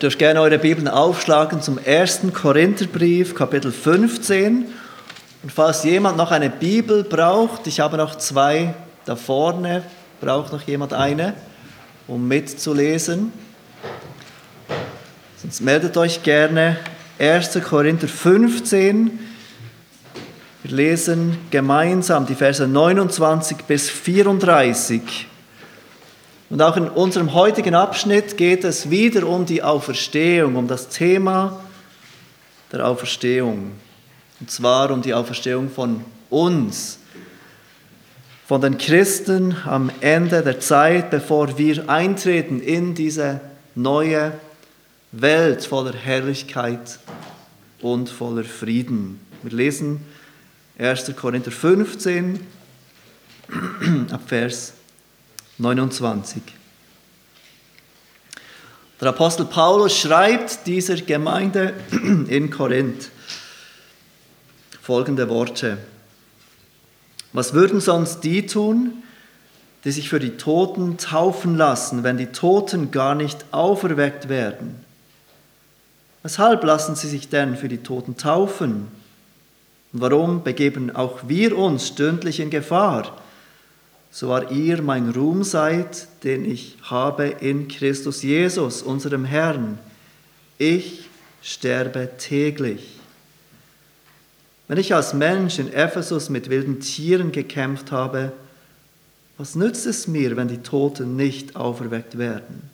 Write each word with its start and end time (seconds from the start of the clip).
Dürft 0.00 0.18
gerne 0.18 0.40
eure 0.40 0.58
Bibeln 0.58 0.88
aufschlagen 0.88 1.60
zum 1.60 1.78
1. 1.84 2.20
Korintherbrief, 2.32 3.34
Kapitel 3.34 3.70
15. 3.70 4.64
Und 5.42 5.52
falls 5.52 5.84
jemand 5.84 6.16
noch 6.16 6.30
eine 6.30 6.48
Bibel 6.48 7.04
braucht, 7.04 7.66
ich 7.66 7.80
habe 7.80 7.98
noch 7.98 8.14
zwei 8.14 8.72
da 9.04 9.14
vorne, 9.14 9.82
braucht 10.22 10.54
noch 10.54 10.62
jemand 10.62 10.94
eine, 10.94 11.34
um 12.08 12.26
mitzulesen? 12.26 13.30
Sonst 15.36 15.60
meldet 15.60 15.98
euch 15.98 16.22
gerne 16.22 16.78
1. 17.18 17.60
Korinther 17.62 18.08
15. 18.08 19.18
Wir 20.62 20.76
lesen 20.76 21.36
gemeinsam 21.50 22.24
die 22.24 22.34
Verse 22.34 22.66
29 22.66 23.58
bis 23.64 23.90
34. 23.90 25.26
Und 26.50 26.60
auch 26.62 26.76
in 26.76 26.88
unserem 26.88 27.32
heutigen 27.32 27.76
Abschnitt 27.76 28.36
geht 28.36 28.64
es 28.64 28.90
wieder 28.90 29.26
um 29.28 29.46
die 29.46 29.62
Auferstehung, 29.62 30.56
um 30.56 30.66
das 30.66 30.88
Thema 30.88 31.60
der 32.72 32.88
Auferstehung. 32.88 33.70
Und 34.40 34.50
zwar 34.50 34.90
um 34.90 35.00
die 35.00 35.14
Auferstehung 35.14 35.70
von 35.70 36.04
uns, 36.28 36.98
von 38.48 38.60
den 38.60 38.78
Christen 38.78 39.56
am 39.64 39.92
Ende 40.00 40.42
der 40.42 40.58
Zeit, 40.58 41.10
bevor 41.10 41.56
wir 41.56 41.88
eintreten 41.88 42.60
in 42.60 42.96
diese 42.96 43.40
neue 43.76 44.32
Welt 45.12 45.64
voller 45.64 45.94
Herrlichkeit 45.94 46.98
und 47.80 48.08
voller 48.08 48.42
Frieden. 48.42 49.20
Wir 49.44 49.52
lesen 49.52 50.04
1. 50.78 51.14
Korinther 51.14 51.52
15 51.52 52.44
ab 54.10 54.22
Vers 54.26 54.72
29. 55.60 56.42
Der 58.98 59.08
Apostel 59.08 59.44
Paulus 59.44 59.96
schreibt 59.96 60.66
dieser 60.66 60.96
Gemeinde 60.96 61.74
in 62.28 62.50
Korinth 62.50 63.10
folgende 64.80 65.28
Worte. 65.28 65.76
Was 67.34 67.52
würden 67.52 67.80
sonst 67.80 68.20
die 68.20 68.46
tun, 68.46 69.02
die 69.84 69.92
sich 69.92 70.08
für 70.08 70.18
die 70.18 70.38
Toten 70.38 70.96
taufen 70.96 71.56
lassen, 71.56 72.04
wenn 72.04 72.16
die 72.16 72.32
Toten 72.32 72.90
gar 72.90 73.14
nicht 73.14 73.44
auferweckt 73.52 74.30
werden? 74.30 74.82
Weshalb 76.22 76.64
lassen 76.64 76.96
sie 76.96 77.08
sich 77.08 77.28
denn 77.28 77.56
für 77.56 77.68
die 77.68 77.82
Toten 77.82 78.16
taufen? 78.16 78.88
Und 79.92 80.00
warum 80.00 80.42
begeben 80.42 80.94
auch 80.94 81.20
wir 81.28 81.56
uns 81.56 81.88
stündlich 81.88 82.40
in 82.40 82.50
Gefahr? 82.50 83.19
So 84.10 84.28
war 84.28 84.50
ihr 84.50 84.82
mein 84.82 85.10
Ruhm 85.10 85.44
seid, 85.44 86.08
den 86.24 86.44
ich 86.44 86.76
habe 86.82 87.26
in 87.26 87.68
Christus 87.68 88.22
Jesus, 88.22 88.82
unserem 88.82 89.24
Herrn. 89.24 89.78
Ich 90.58 91.08
sterbe 91.42 92.10
täglich. 92.18 92.98
Wenn 94.66 94.78
ich 94.78 94.94
als 94.94 95.14
Mensch 95.14 95.58
in 95.58 95.72
Ephesus 95.72 96.28
mit 96.28 96.50
wilden 96.50 96.80
Tieren 96.80 97.32
gekämpft 97.32 97.92
habe, 97.92 98.32
was 99.38 99.54
nützt 99.54 99.86
es 99.86 100.06
mir, 100.06 100.36
wenn 100.36 100.48
die 100.48 100.58
Toten 100.58 101.16
nicht 101.16 101.56
auferweckt 101.56 102.18
werden? 102.18 102.68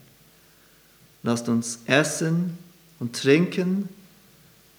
Lasst 1.23 1.49
uns 1.49 1.81
essen 1.87 2.59
und 2.99 3.15
trinken, 3.15 3.89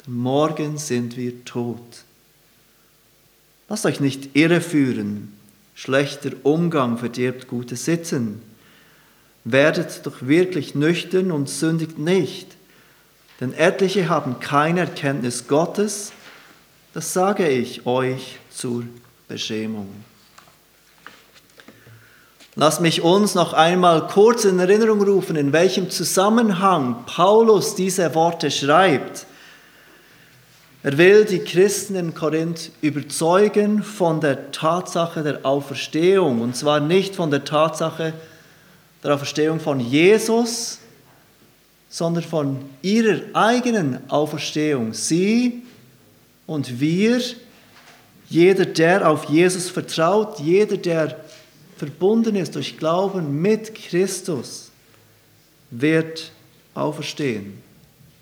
denn 0.06 0.14
morgen 0.14 0.78
sind 0.78 1.18
wir 1.18 1.46
tot. 1.46 2.04
Lasst 3.70 3.86
euch 3.86 4.00
nicht 4.00 4.36
irreführen 4.36 5.37
Schlechter 5.78 6.32
Umgang 6.42 6.98
verdirbt 6.98 7.48
gutes 7.48 7.86
Sitzen. 7.86 8.42
Werdet 9.44 10.08
doch 10.08 10.16
wirklich 10.22 10.74
nüchtern 10.74 11.32
und 11.32 11.50
sündigt 11.50 12.00
nicht, 12.00 12.48
denn 13.40 13.54
etliche 13.54 14.10
haben 14.10 14.40
keine 14.40 14.80
Erkenntnis 14.80 15.48
Gottes, 15.48 16.14
das 16.96 17.14
sage 17.14 17.48
ich 17.48 17.86
euch 17.86 18.40
zur 18.50 18.86
Beschämung. 19.28 19.88
Lasst 22.56 22.82
mich 22.82 23.04
uns 23.04 23.36
noch 23.36 23.54
einmal 23.54 24.08
kurz 24.08 24.46
in 24.46 24.58
Erinnerung 24.58 25.04
rufen, 25.04 25.36
in 25.36 25.54
welchem 25.54 25.92
Zusammenhang 25.92 27.06
Paulus 27.06 27.76
diese 27.76 28.16
Worte 28.16 28.50
schreibt. 28.50 29.27
Er 30.84 30.98
will 30.98 31.26
die 31.26 31.40
Christen 31.40 31.96
in 31.96 32.14
Korinth 32.14 32.72
überzeugen 32.82 33.82
von 33.82 34.22
der 34.22 34.52
Tatsache 34.52 35.24
der 35.24 35.46
Auferstehung. 35.46 36.42
Und 36.42 36.56
zwar 36.56 36.80
nicht 36.80 37.16
von 37.16 37.32
der 37.32 37.44
Tatsache 37.44 38.14
der 39.04 39.16
Auferstehung 39.16 39.60
von 39.60 39.80
Jesus, 39.80 40.80
sondern 41.90 42.24
von 42.24 42.70
ihrer 42.82 43.22
eigenen 43.34 44.10
Auferstehung. 44.10 44.94
Sie 44.94 45.64
und 46.46 46.80
wir, 46.80 47.22
jeder, 48.30 48.66
der 48.66 49.10
auf 49.10 49.26
Jesus 49.26 49.70
vertraut, 49.70 50.40
jeder, 50.40 50.78
der 50.78 51.20
verbunden 51.78 52.36
ist 52.36 52.56
durch 52.56 52.78
Glauben 52.78 53.42
mit 53.42 53.74
Christus, 53.74 54.72
wird 55.72 56.32
auferstehen 56.74 57.62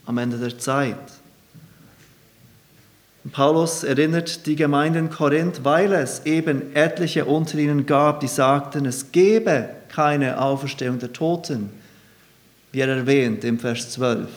am 0.06 0.18
Ende 0.18 0.38
der 0.38 0.58
Zeit. 0.58 0.96
Paulus 3.32 3.82
erinnert 3.82 4.46
die 4.46 4.56
Gemeinde 4.56 4.98
in 4.98 5.10
Korinth, 5.10 5.64
weil 5.64 5.92
es 5.92 6.26
eben 6.26 6.74
etliche 6.74 7.24
unter 7.24 7.58
ihnen 7.58 7.86
gab, 7.86 8.20
die 8.20 8.28
sagten, 8.28 8.86
es 8.86 9.10
gebe 9.10 9.70
keine 9.88 10.40
Auferstehung 10.40 10.98
der 10.98 11.12
Toten, 11.12 11.70
wie 12.72 12.80
er 12.80 12.88
erwähnt 12.88 13.44
im 13.44 13.58
Vers 13.58 13.90
12. 13.90 14.28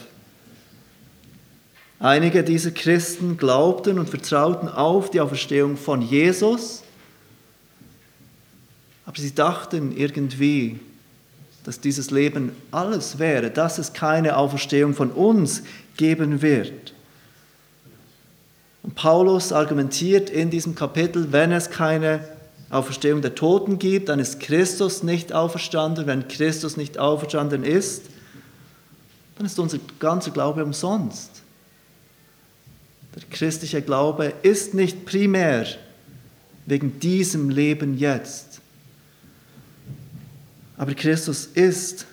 Einige 1.98 2.42
dieser 2.42 2.70
Christen 2.70 3.36
glaubten 3.36 3.98
und 3.98 4.08
vertrauten 4.08 4.68
auf 4.68 5.10
die 5.10 5.20
Auferstehung 5.20 5.76
von 5.76 6.00
Jesus, 6.00 6.82
aber 9.04 9.20
sie 9.20 9.34
dachten 9.34 9.94
irgendwie, 9.94 10.80
dass 11.64 11.80
dieses 11.80 12.10
Leben 12.10 12.52
alles 12.70 13.18
wäre, 13.18 13.50
dass 13.50 13.78
es 13.78 13.92
keine 13.92 14.36
Auferstehung 14.36 14.94
von 14.94 15.10
uns 15.10 15.62
geben 15.96 16.40
wird. 16.40 16.94
Und 18.82 18.94
Paulus 18.94 19.52
argumentiert 19.52 20.30
in 20.30 20.50
diesem 20.50 20.74
Kapitel, 20.74 21.32
wenn 21.32 21.52
es 21.52 21.70
keine 21.70 22.26
Auferstehung 22.70 23.20
der 23.20 23.34
Toten 23.34 23.78
gibt, 23.78 24.08
dann 24.08 24.20
ist 24.20 24.40
Christus 24.40 25.02
nicht 25.02 25.32
auferstanden. 25.32 26.06
Wenn 26.06 26.28
Christus 26.28 26.76
nicht 26.76 26.98
auferstanden 26.98 27.64
ist, 27.64 28.04
dann 29.36 29.46
ist 29.46 29.58
unser 29.58 29.78
ganzer 29.98 30.30
Glaube 30.30 30.64
umsonst. 30.64 31.42
Der 33.14 33.22
christliche 33.28 33.82
Glaube 33.82 34.32
ist 34.42 34.72
nicht 34.72 35.04
primär 35.04 35.66
wegen 36.66 37.00
diesem 37.00 37.50
Leben 37.50 37.98
jetzt. 37.98 38.60
Aber 40.76 40.94
Christus 40.94 41.46
ist 41.46 42.06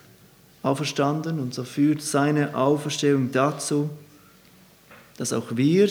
auferstanden 0.64 1.40
und 1.40 1.54
so 1.54 1.64
führt 1.64 2.02
seine 2.02 2.56
Auferstehung 2.56 3.32
dazu, 3.32 3.90
dass 5.18 5.34
auch 5.34 5.56
wir 5.56 5.90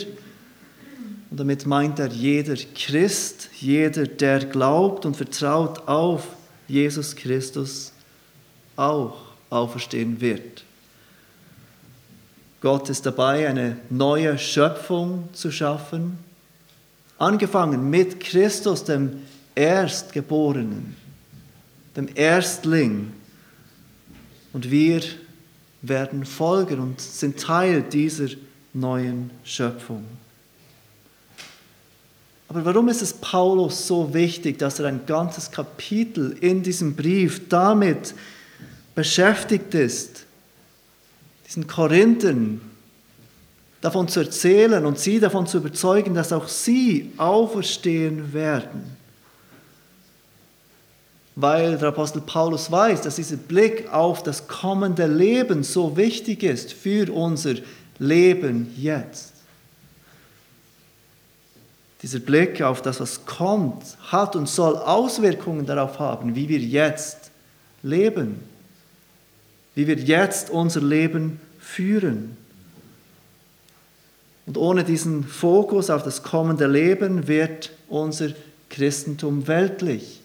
und 1.36 1.40
damit 1.40 1.66
meint 1.66 1.98
er 1.98 2.08
jeder 2.08 2.56
Christ, 2.74 3.50
jeder, 3.60 4.06
der 4.06 4.46
glaubt 4.46 5.04
und 5.04 5.18
vertraut 5.18 5.86
auf 5.86 6.28
Jesus 6.66 7.14
Christus, 7.14 7.92
auch 8.74 9.18
auferstehen 9.50 10.18
wird. 10.22 10.64
Gott 12.62 12.88
ist 12.88 13.04
dabei, 13.04 13.46
eine 13.46 13.76
neue 13.90 14.38
Schöpfung 14.38 15.28
zu 15.34 15.50
schaffen, 15.50 16.16
angefangen 17.18 17.90
mit 17.90 18.18
Christus, 18.18 18.84
dem 18.84 19.20
Erstgeborenen, 19.54 20.96
dem 21.94 22.08
Erstling. 22.14 23.12
Und 24.54 24.70
wir 24.70 25.02
werden 25.82 26.24
folgen 26.24 26.80
und 26.80 26.98
sind 26.98 27.38
Teil 27.38 27.82
dieser 27.82 28.28
neuen 28.72 29.30
Schöpfung. 29.44 30.15
Aber 32.48 32.64
warum 32.64 32.88
ist 32.88 33.02
es 33.02 33.12
Paulus 33.12 33.86
so 33.86 34.14
wichtig, 34.14 34.58
dass 34.58 34.78
er 34.78 34.86
ein 34.86 35.04
ganzes 35.06 35.50
Kapitel 35.50 36.36
in 36.40 36.62
diesem 36.62 36.94
Brief 36.94 37.48
damit 37.48 38.14
beschäftigt 38.94 39.74
ist, 39.74 40.24
diesen 41.46 41.66
Korinthern 41.66 42.60
davon 43.80 44.08
zu 44.08 44.20
erzählen 44.20 44.86
und 44.86 44.98
sie 44.98 45.18
davon 45.18 45.46
zu 45.46 45.58
überzeugen, 45.58 46.14
dass 46.14 46.32
auch 46.32 46.46
sie 46.46 47.12
auferstehen 47.16 48.32
werden? 48.32 48.96
Weil 51.34 51.76
der 51.76 51.88
Apostel 51.88 52.22
Paulus 52.22 52.70
weiß, 52.70 53.02
dass 53.02 53.16
dieser 53.16 53.36
Blick 53.36 53.92
auf 53.92 54.22
das 54.22 54.46
kommende 54.48 55.06
Leben 55.06 55.62
so 55.64 55.96
wichtig 55.96 56.42
ist 56.42 56.72
für 56.72 57.12
unser 57.12 57.56
Leben 57.98 58.72
jetzt. 58.76 59.35
Dieser 62.06 62.20
Blick 62.20 62.62
auf 62.62 62.82
das, 62.82 63.00
was 63.00 63.26
kommt, 63.26 63.82
hat 64.12 64.36
und 64.36 64.48
soll 64.48 64.76
Auswirkungen 64.76 65.66
darauf 65.66 65.98
haben, 65.98 66.36
wie 66.36 66.48
wir 66.48 66.60
jetzt 66.60 67.32
leben, 67.82 68.38
wie 69.74 69.88
wir 69.88 69.96
jetzt 69.96 70.48
unser 70.50 70.82
Leben 70.82 71.40
führen. 71.58 72.36
Und 74.46 74.56
ohne 74.56 74.84
diesen 74.84 75.24
Fokus 75.24 75.90
auf 75.90 76.04
das 76.04 76.22
kommende 76.22 76.68
Leben 76.68 77.26
wird 77.26 77.72
unser 77.88 78.28
Christentum 78.70 79.48
weltlich. 79.48 80.20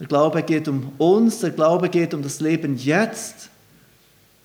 Der 0.00 0.08
Glaube 0.08 0.42
geht 0.42 0.66
um 0.66 0.94
uns, 0.98 1.38
der 1.38 1.50
Glaube 1.50 1.88
geht 1.88 2.12
um 2.12 2.24
das 2.24 2.40
Leben 2.40 2.76
jetzt. 2.76 3.50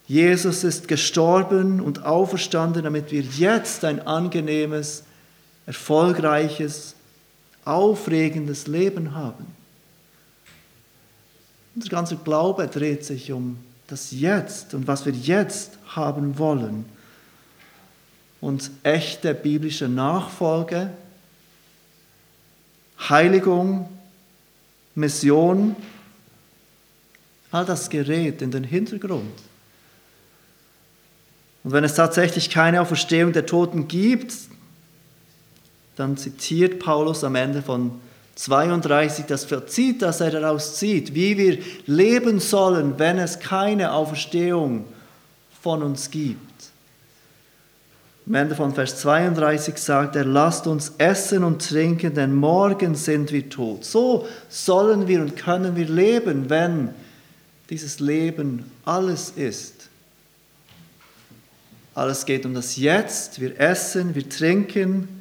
Jesus 0.06 0.63
ist 0.63 0.88
gestorben 0.88 1.81
und 1.81 2.06
auferstanden, 2.06 2.83
damit 2.83 3.12
wir 3.12 3.24
jetzt 3.24 3.83
ein 3.83 4.06
angenehmes, 4.06 5.06
erfolgreiches, 5.69 6.95
aufregendes 7.63 8.66
Leben 8.66 9.13
haben. 9.13 9.45
Unser 11.75 11.89
ganzer 11.89 12.16
Glaube 12.16 12.68
dreht 12.68 13.06
sich 13.06 13.31
um 13.31 13.60
das 13.86 14.10
Jetzt 14.10 14.74
und 14.74 14.88
was 14.88 15.06
wir 15.06 15.13
jetzt 15.13 15.77
haben 15.89 16.39
wollen. 16.39 16.86
Und 18.42 18.71
echte 18.81 19.36
biblische 19.36 19.88
Nachfolge, 19.88 20.89
Heiligung, 23.07 23.89
Mission, 24.95 25.75
all 27.51 27.66
das 27.66 27.92
gerät 27.92 28.42
in 28.42 28.50
den 28.50 28.63
Hintergrund. 28.63 29.39
Und 31.63 31.71
wenn 31.74 31.83
es 31.83 31.94
tatsächlich 31.94 32.50
keine 32.50 32.81
Auferstehung 32.81 33.33
der 33.33 33.45
Toten 33.45 33.88
gibt, 33.88 34.33
dann 35.99 36.15
zitiert 36.15 36.79
Paulus 36.79 37.25
am 37.25 37.35
Ende 37.35 37.61
von 37.61 37.99
32 38.35 39.25
das 39.25 39.43
Fazit, 39.43 40.01
das 40.01 40.21
er 40.21 40.31
daraus 40.31 40.75
zieht, 40.75 41.13
wie 41.13 41.37
wir 41.37 41.59
leben 41.87 42.39
sollen, 42.39 42.97
wenn 42.97 43.17
es 43.17 43.39
keine 43.39 43.91
Auferstehung 43.91 44.85
von 45.61 45.83
uns 45.83 46.09
gibt. 46.09 46.39
Am 48.25 48.35
Ende 48.35 48.55
von 48.55 48.73
Vers 48.73 49.01
32 49.01 49.77
sagt 49.77 50.15
er, 50.15 50.23
lasst 50.23 50.67
uns 50.67 50.93
essen 50.99 51.43
und 51.43 51.67
trinken, 51.67 52.13
denn 52.13 52.33
morgen 52.33 52.95
sind 52.95 53.33
wir 53.33 53.49
tot. 53.49 53.83
So 53.83 54.25
sollen 54.47 55.05
wir 55.07 55.19
und 55.19 55.35
können 55.35 55.75
wir 55.75 55.89
leben, 55.89 56.49
wenn 56.49 56.89
dieses 57.69 57.99
Leben 57.99 58.71
alles 58.85 59.33
ist. 59.35 59.89
Alles 61.93 62.25
geht 62.25 62.45
um 62.45 62.53
das 62.53 62.77
Jetzt, 62.77 63.41
wir 63.41 63.59
essen, 63.59 64.15
wir 64.15 64.29
trinken, 64.29 65.19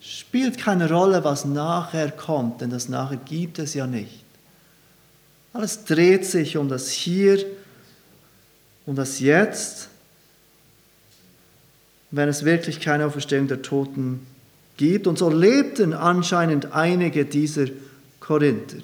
spielt 0.00 0.58
keine 0.58 0.90
Rolle, 0.90 1.24
was 1.24 1.44
nachher 1.44 2.10
kommt, 2.10 2.60
denn 2.60 2.70
das 2.70 2.88
nachher 2.88 3.16
gibt 3.16 3.58
es 3.58 3.74
ja 3.74 3.86
nicht. 3.86 4.24
Alles 5.52 5.84
dreht 5.84 6.26
sich 6.26 6.56
um 6.56 6.68
das 6.68 6.90
Hier, 6.90 7.44
um 8.84 8.94
das 8.94 9.20
Jetzt. 9.20 9.88
Wenn 12.10 12.28
es 12.28 12.44
wirklich 12.44 12.80
keine 12.80 13.06
Auferstehung 13.06 13.48
der 13.48 13.62
Toten 13.62 14.26
gibt. 14.76 15.06
Und 15.06 15.18
so 15.18 15.30
lebten 15.30 15.94
anscheinend 15.94 16.72
einige 16.72 17.24
dieser 17.24 17.66
Korinther. 18.20 18.82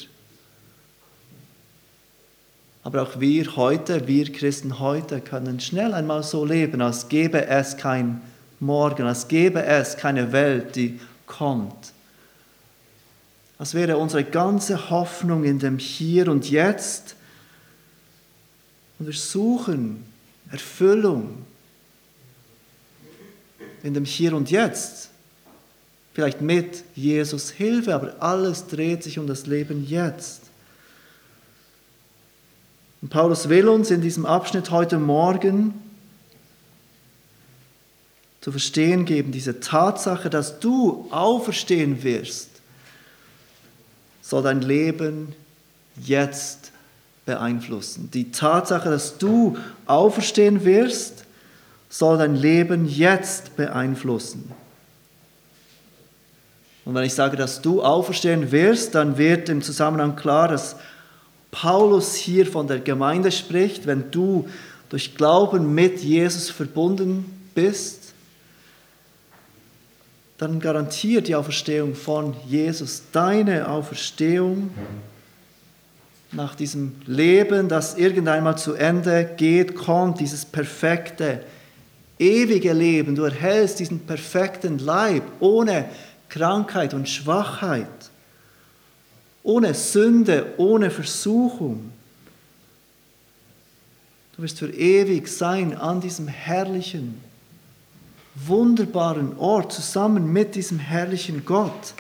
Aber 2.85 3.03
auch 3.03 3.21
wir 3.21 3.55
heute, 3.57 4.09
wir 4.09 4.33
Christen 4.33 4.81
heute, 4.81 5.21
können 5.21 5.61
schnell 5.61 5.95
einmal 5.95 6.23
so 6.23 6.45
leben, 6.45 6.81
als 6.81 7.09
gäbe 7.09 7.47
es 7.47 7.77
kein 7.77 8.21
Morgen, 8.63 9.09
als 9.09 9.27
gäbe 9.27 9.65
es 9.65 9.97
keine 9.97 10.31
Welt, 10.31 10.77
die 10.77 11.01
kommt. 11.27 11.93
Als 13.59 13.75
wäre 13.75 13.97
unsere 13.97 14.23
ganze 14.23 14.89
Hoffnung 14.89 15.43
in 15.43 15.59
dem 15.59 15.79
Hier 15.79 16.29
und 16.29 16.49
Jetzt. 16.49 17.17
Und 19.01 19.07
wir 19.07 19.15
suchen 19.15 20.05
Erfüllung 20.53 21.45
in 23.83 23.95
dem 23.95 24.05
Hier 24.05 24.33
und 24.33 24.49
Jetzt. 24.49 25.11
Vielleicht 26.15 26.41
mit 26.41 26.85
Jesus 26.95 27.51
Hilfe, 27.51 27.97
aber 27.97 28.15
alles 28.23 28.69
dreht 28.69 29.03
sich 29.03 29.19
um 29.19 29.27
das 29.27 29.47
Leben 29.47 29.85
jetzt. 29.89 30.43
Und 33.01 33.09
Paulus 33.09 33.49
will 33.49 33.67
uns 33.67 33.91
in 33.91 34.03
diesem 34.03 34.25
Abschnitt 34.25 34.71
heute 34.71 35.01
Morgen 35.01 35.82
zu 38.43 38.51
verstehen 38.51 39.05
geben, 39.05 39.33
diese 39.33 39.61
Tatsache, 39.61 40.29
dass 40.29 40.59
du 40.59 41.07
auferstehen 41.11 42.03
wirst, 42.03 42.51
soll 44.21 44.43
dein 44.43 44.61
Leben 44.61 45.35
jetzt 45.97 46.73
beeinflussen. 47.25 48.11
Die 48.13 48.33
Tatsache, 48.33 48.91
dass 48.91 49.17
du 49.17 49.57
auferstehen 49.87 50.65
wirst, 50.65 51.25
soll 51.89 52.19
dein 52.19 52.35
Leben 52.35 52.87
jetzt 52.87 53.57
beeinflussen. 53.57 54.51
Und 56.85 56.95
wenn 56.97 57.05
ich 57.05 57.15
sage, 57.15 57.37
dass 57.37 57.63
du 57.63 57.81
auferstehen 57.81 58.51
wirst, 58.51 58.97
dann 58.97 59.19
wird 59.19 59.49
im 59.51 59.63
Zusammenhang 59.63 60.17
klar, 60.17 60.49
dass 60.49 60.75
Paulus 61.53 62.17
hier 62.17 62.45
von 62.47 62.67
der 62.67 62.81
Gemeinde 62.81 63.31
spricht, 63.31 63.87
wenn 63.87 64.11
du 64.11 64.49
durch 64.89 65.15
Glauben 65.15 65.75
mit 65.75 66.01
Jesus 66.01 66.51
verbunden 66.51 67.49
bist, 67.55 68.02
dann 70.43 70.59
garantiert 70.59 71.29
die 71.29 71.37
Auferstehung 71.37 71.95
von 71.95 72.35
Jesus 72.49 73.05
deine 73.13 73.69
Auferstehung 73.69 74.71
nach 76.33 76.57
diesem 76.57 76.97
Leben, 77.07 77.69
das 77.69 77.97
irgendeinmal 77.97 78.59
zu 78.59 78.75
Ende 78.75 79.31
geht, 79.37 79.77
kommt 79.77 80.19
dieses 80.19 80.45
perfekte, 80.45 81.45
ewige 82.19 82.73
Leben. 82.73 83.15
Du 83.15 83.23
erhältst 83.23 83.79
diesen 83.79 84.01
perfekten 84.01 84.81
Leib 84.81 85.23
ohne 85.39 85.85
Krankheit 86.29 86.93
und 86.93 87.09
Schwachheit, 87.09 87.87
ohne 89.45 89.75
Sünde, 89.75 90.55
ohne 90.57 90.91
Versuchung. 90.91 91.93
Du 94.35 94.43
wirst 94.43 94.59
für 94.59 94.71
ewig 94.71 95.29
sein 95.29 95.77
an 95.77 96.01
diesem 96.01 96.27
herrlichen, 96.27 97.21
wunderbaren 98.35 99.37
Ort 99.39 99.73
zusammen 99.73 100.33
mit 100.33 100.55
diesem 100.55 100.79
herrlichen 100.79 101.45
Gott. 101.45 101.95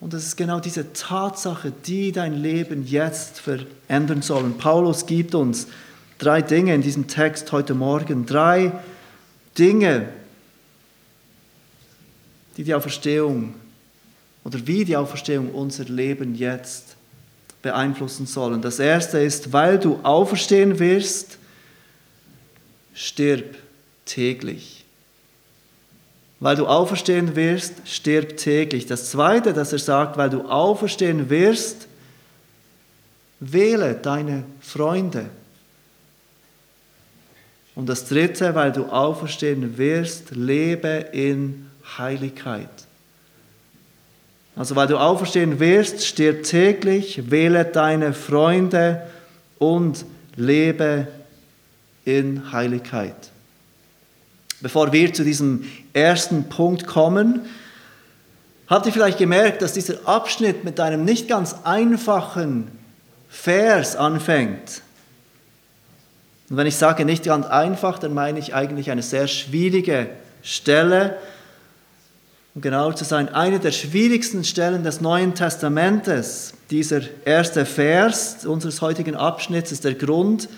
Und 0.00 0.14
es 0.14 0.24
ist 0.24 0.36
genau 0.36 0.60
diese 0.60 0.92
Tatsache, 0.92 1.72
die 1.86 2.10
dein 2.12 2.34
Leben 2.34 2.86
jetzt 2.86 3.40
verändern 3.40 4.22
soll. 4.22 4.44
Und 4.44 4.58
Paulus 4.58 5.06
gibt 5.06 5.34
uns 5.34 5.66
drei 6.18 6.40
Dinge 6.40 6.74
in 6.74 6.82
diesem 6.82 7.06
Text 7.06 7.52
heute 7.52 7.74
Morgen. 7.74 8.24
Drei 8.24 8.72
Dinge, 9.58 10.08
die 12.56 12.64
die 12.64 12.74
Auferstehung 12.74 13.54
oder 14.44 14.66
wie 14.66 14.86
die 14.86 14.96
Auferstehung 14.96 15.50
unser 15.50 15.84
Leben 15.84 16.34
jetzt 16.34 16.96
beeinflussen 17.60 18.26
sollen. 18.26 18.62
Das 18.62 18.78
erste 18.78 19.18
ist, 19.18 19.52
weil 19.52 19.78
du 19.78 20.00
auferstehen 20.02 20.78
wirst, 20.78 21.36
stirb 22.94 23.56
täglich. 24.04 24.84
Weil 26.40 26.56
du 26.56 26.66
auferstehen 26.66 27.36
wirst, 27.36 27.74
stirb 27.84 28.36
täglich. 28.36 28.86
Das 28.86 29.10
zweite, 29.10 29.52
das 29.52 29.72
er 29.72 29.78
sagt, 29.78 30.16
weil 30.16 30.30
du 30.30 30.48
auferstehen 30.48 31.28
wirst, 31.28 31.86
wähle 33.40 33.94
deine 33.94 34.44
Freunde. 34.60 35.26
Und 37.74 37.88
das 37.88 38.06
dritte, 38.06 38.54
weil 38.54 38.72
du 38.72 38.86
auferstehen 38.86 39.78
wirst, 39.78 40.32
lebe 40.32 41.06
in 41.12 41.70
Heiligkeit. 41.98 42.68
Also 44.56 44.76
weil 44.76 44.88
du 44.88 44.98
auferstehen 44.98 45.60
wirst, 45.60 46.04
stirb 46.04 46.42
täglich, 46.42 47.30
wähle 47.30 47.64
deine 47.64 48.12
Freunde 48.12 49.02
und 49.58 50.04
lebe 50.36 51.06
in 52.04 52.52
Heiligkeit. 52.52 53.30
Bevor 54.60 54.92
wir 54.92 55.12
zu 55.12 55.24
diesem 55.24 55.64
ersten 55.92 56.48
Punkt 56.48 56.86
kommen, 56.86 57.42
habt 58.66 58.86
ihr 58.86 58.92
vielleicht 58.92 59.18
gemerkt, 59.18 59.62
dass 59.62 59.72
dieser 59.72 60.06
Abschnitt 60.06 60.64
mit 60.64 60.78
einem 60.80 61.04
nicht 61.04 61.28
ganz 61.28 61.56
einfachen 61.64 62.70
Vers 63.28 63.96
anfängt. 63.96 64.82
Und 66.50 66.56
wenn 66.56 66.66
ich 66.66 66.76
sage 66.76 67.04
nicht 67.04 67.24
ganz 67.24 67.46
einfach, 67.46 67.98
dann 67.98 68.12
meine 68.12 68.38
ich 68.38 68.54
eigentlich 68.54 68.90
eine 68.90 69.02
sehr 69.02 69.28
schwierige 69.28 70.08
Stelle. 70.42 71.16
Um 72.54 72.60
genau 72.60 72.92
zu 72.92 73.04
sein, 73.04 73.28
eine 73.28 73.60
der 73.60 73.70
schwierigsten 73.70 74.42
Stellen 74.44 74.82
des 74.82 75.00
Neuen 75.00 75.36
Testamentes. 75.36 76.54
Dieser 76.70 77.02
erste 77.24 77.64
Vers 77.64 78.44
unseres 78.44 78.82
heutigen 78.82 79.14
Abschnitts 79.14 79.70
ist 79.70 79.84
der 79.84 79.94
Grund, 79.94 80.48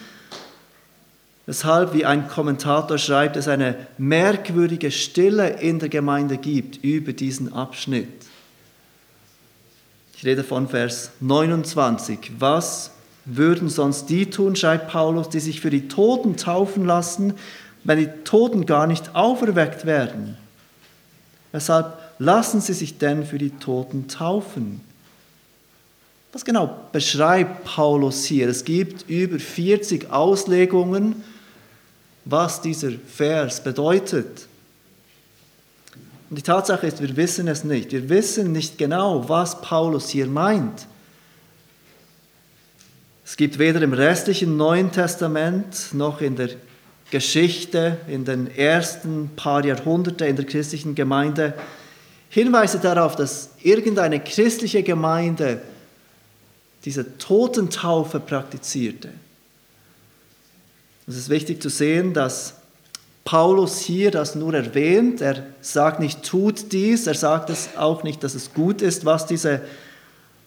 weshalb, 1.46 1.92
wie 1.92 2.04
ein 2.04 2.28
Kommentator 2.28 2.98
schreibt, 2.98 3.36
es 3.36 3.48
eine 3.48 3.76
merkwürdige 3.98 4.90
Stille 4.90 5.60
in 5.60 5.78
der 5.78 5.88
Gemeinde 5.88 6.36
gibt 6.36 6.82
über 6.84 7.12
diesen 7.12 7.52
Abschnitt. 7.52 8.08
Ich 10.16 10.24
rede 10.24 10.44
von 10.44 10.68
Vers 10.68 11.10
29. 11.20 12.32
Was 12.38 12.92
würden 13.24 13.68
sonst 13.68 14.06
die 14.06 14.30
tun, 14.30 14.54
schreibt 14.54 14.88
Paulus, 14.88 15.28
die 15.28 15.40
sich 15.40 15.60
für 15.60 15.70
die 15.70 15.88
Toten 15.88 16.36
taufen 16.36 16.86
lassen, 16.86 17.34
wenn 17.84 17.98
die 17.98 18.08
Toten 18.24 18.66
gar 18.66 18.86
nicht 18.86 19.14
auferweckt 19.14 19.84
werden? 19.84 20.36
Weshalb 21.50 21.98
lassen 22.18 22.60
sie 22.60 22.72
sich 22.72 22.98
denn 22.98 23.26
für 23.26 23.38
die 23.38 23.50
Toten 23.50 24.06
taufen? 24.06 24.80
Was 26.32 26.44
genau 26.44 26.78
beschreibt 26.92 27.64
Paulus 27.64 28.24
hier? 28.24 28.48
Es 28.48 28.64
gibt 28.64 29.08
über 29.10 29.38
40 29.38 30.10
Auslegungen, 30.10 31.22
was 32.24 32.60
dieser 32.60 32.92
Vers 32.92 33.62
bedeutet. 33.62 34.46
Und 36.30 36.36
die 36.38 36.42
Tatsache 36.42 36.86
ist, 36.86 37.02
wir 37.02 37.16
wissen 37.16 37.48
es 37.48 37.64
nicht. 37.64 37.92
Wir 37.92 38.08
wissen 38.08 38.52
nicht 38.52 38.78
genau, 38.78 39.28
was 39.28 39.60
Paulus 39.60 40.08
hier 40.08 40.26
meint. 40.26 40.86
Es 43.24 43.36
gibt 43.36 43.58
weder 43.58 43.82
im 43.82 43.92
restlichen 43.92 44.56
Neuen 44.56 44.92
Testament 44.92 45.92
noch 45.92 46.20
in 46.20 46.36
der 46.36 46.50
Geschichte, 47.10 47.98
in 48.08 48.24
den 48.24 48.46
ersten 48.56 49.30
paar 49.36 49.64
Jahrhunderten 49.64 50.26
in 50.26 50.36
der 50.36 50.46
christlichen 50.46 50.94
Gemeinde 50.94 51.54
Hinweise 52.32 52.78
darauf, 52.78 53.14
dass 53.14 53.50
irgendeine 53.62 54.18
christliche 54.18 54.82
Gemeinde 54.82 55.60
diese 56.82 57.18
Totentaufe 57.18 58.20
praktizierte. 58.20 59.10
Es 61.06 61.16
ist 61.16 61.28
wichtig 61.28 61.60
zu 61.60 61.68
sehen, 61.68 62.14
dass 62.14 62.54
Paulus 63.24 63.80
hier 63.80 64.10
das 64.10 64.34
nur 64.34 64.54
erwähnt. 64.54 65.20
Er 65.20 65.44
sagt 65.60 66.00
nicht, 66.00 66.22
tut 66.22 66.72
dies. 66.72 67.06
Er 67.06 67.14
sagt 67.14 67.50
es 67.50 67.70
auch 67.76 68.02
nicht, 68.02 68.22
dass 68.24 68.34
es 68.34 68.52
gut 68.52 68.82
ist, 68.82 69.04
was 69.04 69.26
diese 69.26 69.62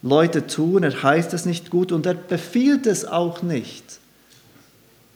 Leute 0.01 0.47
tun. 0.47 0.83
Er 0.83 1.03
heißt 1.03 1.33
es 1.33 1.45
nicht 1.45 1.69
gut 1.69 1.91
und 1.91 2.05
er 2.05 2.13
befiehlt 2.13 2.85
es 2.85 3.05
auch 3.05 3.41
nicht, 3.41 3.83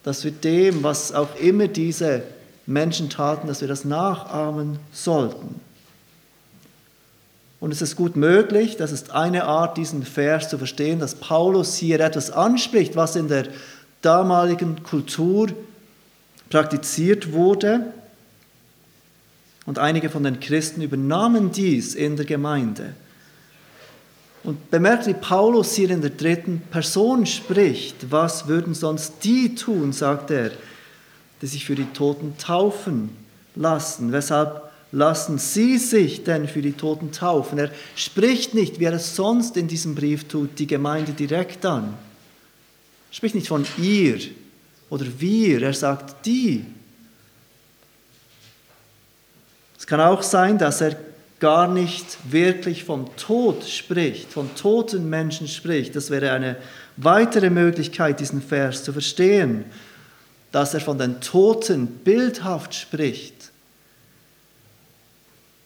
dass 0.03 0.23
wir 0.23 0.31
dem, 0.31 0.83
was 0.83 1.13
auch 1.13 1.35
immer 1.39 1.67
diese 1.67 2.23
Menschen 2.65 3.09
taten, 3.09 3.47
dass 3.47 3.61
wir 3.61 3.67
das 3.67 3.85
nachahmen 3.85 4.79
sollten. 4.91 5.59
Und 7.59 7.73
es 7.73 7.81
ist 7.81 7.97
gut 7.97 8.15
möglich, 8.15 8.77
das 8.77 8.93
ist 8.93 9.11
eine 9.11 9.43
Art, 9.43 9.75
diesen 9.75 10.03
Vers 10.03 10.49
zu 10.49 10.57
verstehen, 10.57 10.99
dass 10.99 11.15
Paulus 11.15 11.75
hier 11.75 11.99
etwas 11.99 12.31
anspricht, 12.31 12.95
was 12.95 13.17
in 13.17 13.27
der 13.27 13.47
damaligen 14.01 14.83
Kultur 14.83 15.49
praktiziert 16.49 17.31
wurde. 17.31 17.93
Und 19.65 19.77
einige 19.77 20.09
von 20.09 20.23
den 20.23 20.39
Christen 20.39 20.81
übernahmen 20.81 21.51
dies 21.51 21.93
in 21.93 22.15
der 22.15 22.25
Gemeinde. 22.25 22.93
Und 24.43 24.71
bemerkt, 24.71 25.05
wie 25.05 25.13
Paulus 25.13 25.75
hier 25.75 25.91
in 25.91 26.01
der 26.01 26.11
dritten 26.11 26.61
Person 26.71 27.25
spricht. 27.25 28.09
Was 28.09 28.47
würden 28.47 28.73
sonst 28.73 29.23
die 29.23 29.53
tun, 29.53 29.93
sagt 29.93 30.31
er, 30.31 30.51
die 31.41 31.47
sich 31.47 31.65
für 31.65 31.75
die 31.75 31.91
Toten 31.93 32.35
taufen 32.37 33.09
lassen? 33.55 34.11
Weshalb 34.11 34.63
lassen 34.91 35.37
Sie 35.37 35.77
sich 35.77 36.23
denn 36.23 36.47
für 36.47 36.61
die 36.61 36.71
Toten 36.71 37.11
taufen? 37.11 37.59
Er 37.59 37.69
spricht 37.95 38.53
nicht, 38.53 38.79
wie 38.79 38.85
er 38.85 38.93
es 38.93 39.15
sonst 39.15 39.57
in 39.57 39.67
diesem 39.67 39.93
Brief 39.93 40.27
tut, 40.27 40.57
die 40.57 40.67
Gemeinde 40.67 41.11
direkt 41.11 41.65
an. 41.65 41.93
Er 43.09 43.15
spricht 43.15 43.35
nicht 43.35 43.47
von 43.47 43.65
ihr, 43.77 44.19
oder 44.89 45.05
wir, 45.17 45.61
er 45.61 45.73
sagt 45.73 46.25
die. 46.25 46.65
Es 49.77 49.85
kann 49.85 50.01
auch 50.01 50.23
sein, 50.23 50.57
dass 50.57 50.81
er 50.81 50.95
gar 51.39 51.67
nicht 51.67 52.17
wirklich 52.29 52.83
vom 52.83 53.15
Tod 53.15 53.63
spricht, 53.63 54.31
von 54.31 54.53
toten 54.55 55.09
Menschen 55.09 55.47
spricht. 55.47 55.95
Das 55.95 56.09
wäre 56.09 56.31
eine 56.31 56.57
weitere 56.97 57.49
Möglichkeit, 57.49 58.19
diesen 58.19 58.41
Vers 58.41 58.83
zu 58.83 58.91
verstehen, 58.91 59.65
dass 60.51 60.73
er 60.73 60.81
von 60.81 60.97
den 60.97 61.21
Toten 61.21 61.87
bildhaft 61.87 62.75
spricht. 62.75 63.51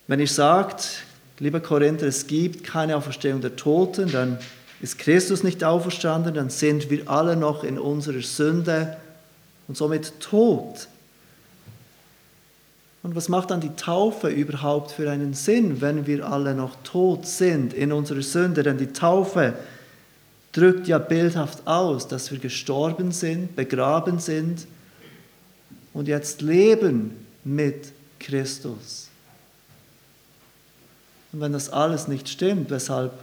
Wenn 0.08 0.20
ihr 0.20 0.28
sagt, 0.28 1.04
lieber 1.40 1.60
Korinther, 1.60 2.08
es 2.08 2.28
gibt 2.28 2.64
keine 2.64 2.96
Auferstehung 2.96 3.42
der 3.42 3.56
Toten, 3.56 4.12
dann 4.12 4.38
ist 4.84 5.00
Christus 5.00 5.44
nicht 5.44 5.64
auferstanden, 5.64 6.34
dann 6.34 6.50
sind 6.50 6.90
wir 6.90 7.10
alle 7.10 7.38
noch 7.38 7.64
in 7.64 7.80
unserer 7.80 8.22
Sünde 8.22 8.98
und 9.70 9.78
somit 9.78 10.20
tot. 10.20 10.90
Und 13.02 13.16
was 13.16 13.30
macht 13.30 13.52
dann 13.52 13.62
die 13.62 13.74
Taufe 13.78 14.28
überhaupt 14.28 14.92
für 14.92 15.10
einen 15.10 15.34
Sinn, 15.34 15.80
wenn 15.80 16.06
wir 16.06 16.30
alle 16.30 16.54
noch 16.54 16.76
tot 16.84 17.26
sind 17.26 17.74
in 17.74 17.94
unserer 17.94 18.22
Sünde? 18.22 18.62
Denn 18.62 18.78
die 18.78 18.92
Taufe 18.92 19.54
drückt 20.52 20.90
ja 20.90 20.98
bildhaft 20.98 21.66
aus, 21.66 22.10
dass 22.10 22.30
wir 22.30 22.40
gestorben 22.40 23.14
sind, 23.14 23.56
begraben 23.56 24.20
sind 24.20 24.68
und 25.94 26.10
jetzt 26.10 26.42
leben 26.42 27.26
mit 27.46 27.94
Christus. 28.20 29.08
Und 31.32 31.40
wenn 31.40 31.54
das 31.54 31.70
alles 31.70 32.10
nicht 32.10 32.28
stimmt, 32.28 32.70
weshalb 32.70 33.14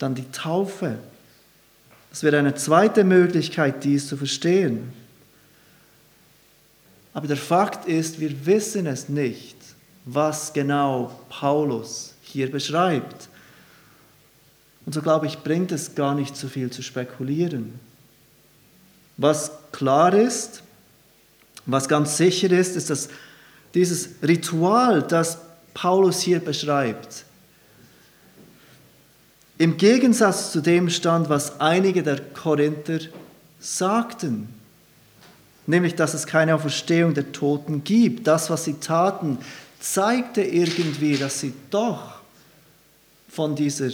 dann 0.00 0.14
die 0.14 0.30
Taufe? 0.32 0.98
Das 2.10 2.24
wäre 2.24 2.38
eine 2.38 2.54
zweite 2.56 3.04
Möglichkeit, 3.04 3.84
dies 3.84 4.08
zu 4.08 4.16
verstehen. 4.16 4.92
Aber 7.12 7.28
der 7.28 7.36
Fakt 7.36 7.86
ist, 7.86 8.20
wir 8.20 8.46
wissen 8.46 8.86
es 8.86 9.08
nicht, 9.08 9.56
was 10.04 10.52
genau 10.52 11.20
Paulus 11.28 12.14
hier 12.22 12.50
beschreibt. 12.50 13.28
Und 14.86 14.94
so 14.94 15.02
glaube 15.02 15.26
ich, 15.26 15.38
bringt 15.40 15.72
es 15.72 15.94
gar 15.94 16.14
nicht 16.14 16.36
so 16.36 16.48
viel 16.48 16.70
zu 16.70 16.82
spekulieren. 16.82 17.78
Was 19.16 19.52
klar 19.70 20.14
ist, 20.14 20.62
was 21.66 21.88
ganz 21.88 22.16
sicher 22.16 22.50
ist, 22.50 22.74
ist, 22.74 22.90
dass 22.90 23.08
dieses 23.74 24.08
Ritual, 24.22 25.02
das 25.02 25.38
Paulus 25.74 26.20
hier 26.20 26.40
beschreibt, 26.40 27.24
im 29.60 29.76
Gegensatz 29.76 30.50
zu 30.50 30.60
dem 30.60 30.90
stand, 30.90 31.28
was 31.28 31.60
einige 31.60 32.02
der 32.02 32.20
Korinther 32.20 32.98
sagten 33.60 34.60
nämlich 35.70 35.94
dass 35.94 36.14
es 36.14 36.26
keine 36.26 36.54
Auferstehung 36.54 37.14
der 37.14 37.32
Toten 37.32 37.84
gibt. 37.84 38.26
Das, 38.26 38.50
was 38.50 38.64
sie 38.64 38.74
taten, 38.74 39.38
zeigte 39.78 40.42
irgendwie, 40.42 41.16
dass 41.16 41.40
sie 41.40 41.54
doch 41.70 42.20
von 43.28 43.54
dieser 43.54 43.90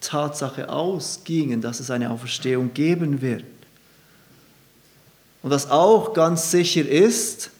Tatsache 0.00 0.68
ausgingen, 0.68 1.60
dass 1.60 1.80
es 1.80 1.90
eine 1.90 2.10
Auferstehung 2.10 2.72
geben 2.72 3.20
wird. 3.20 3.44
Und 5.42 5.50
was 5.50 5.70
auch 5.70 6.14
ganz 6.14 6.50
sicher 6.50 6.88
ist, 6.88 7.50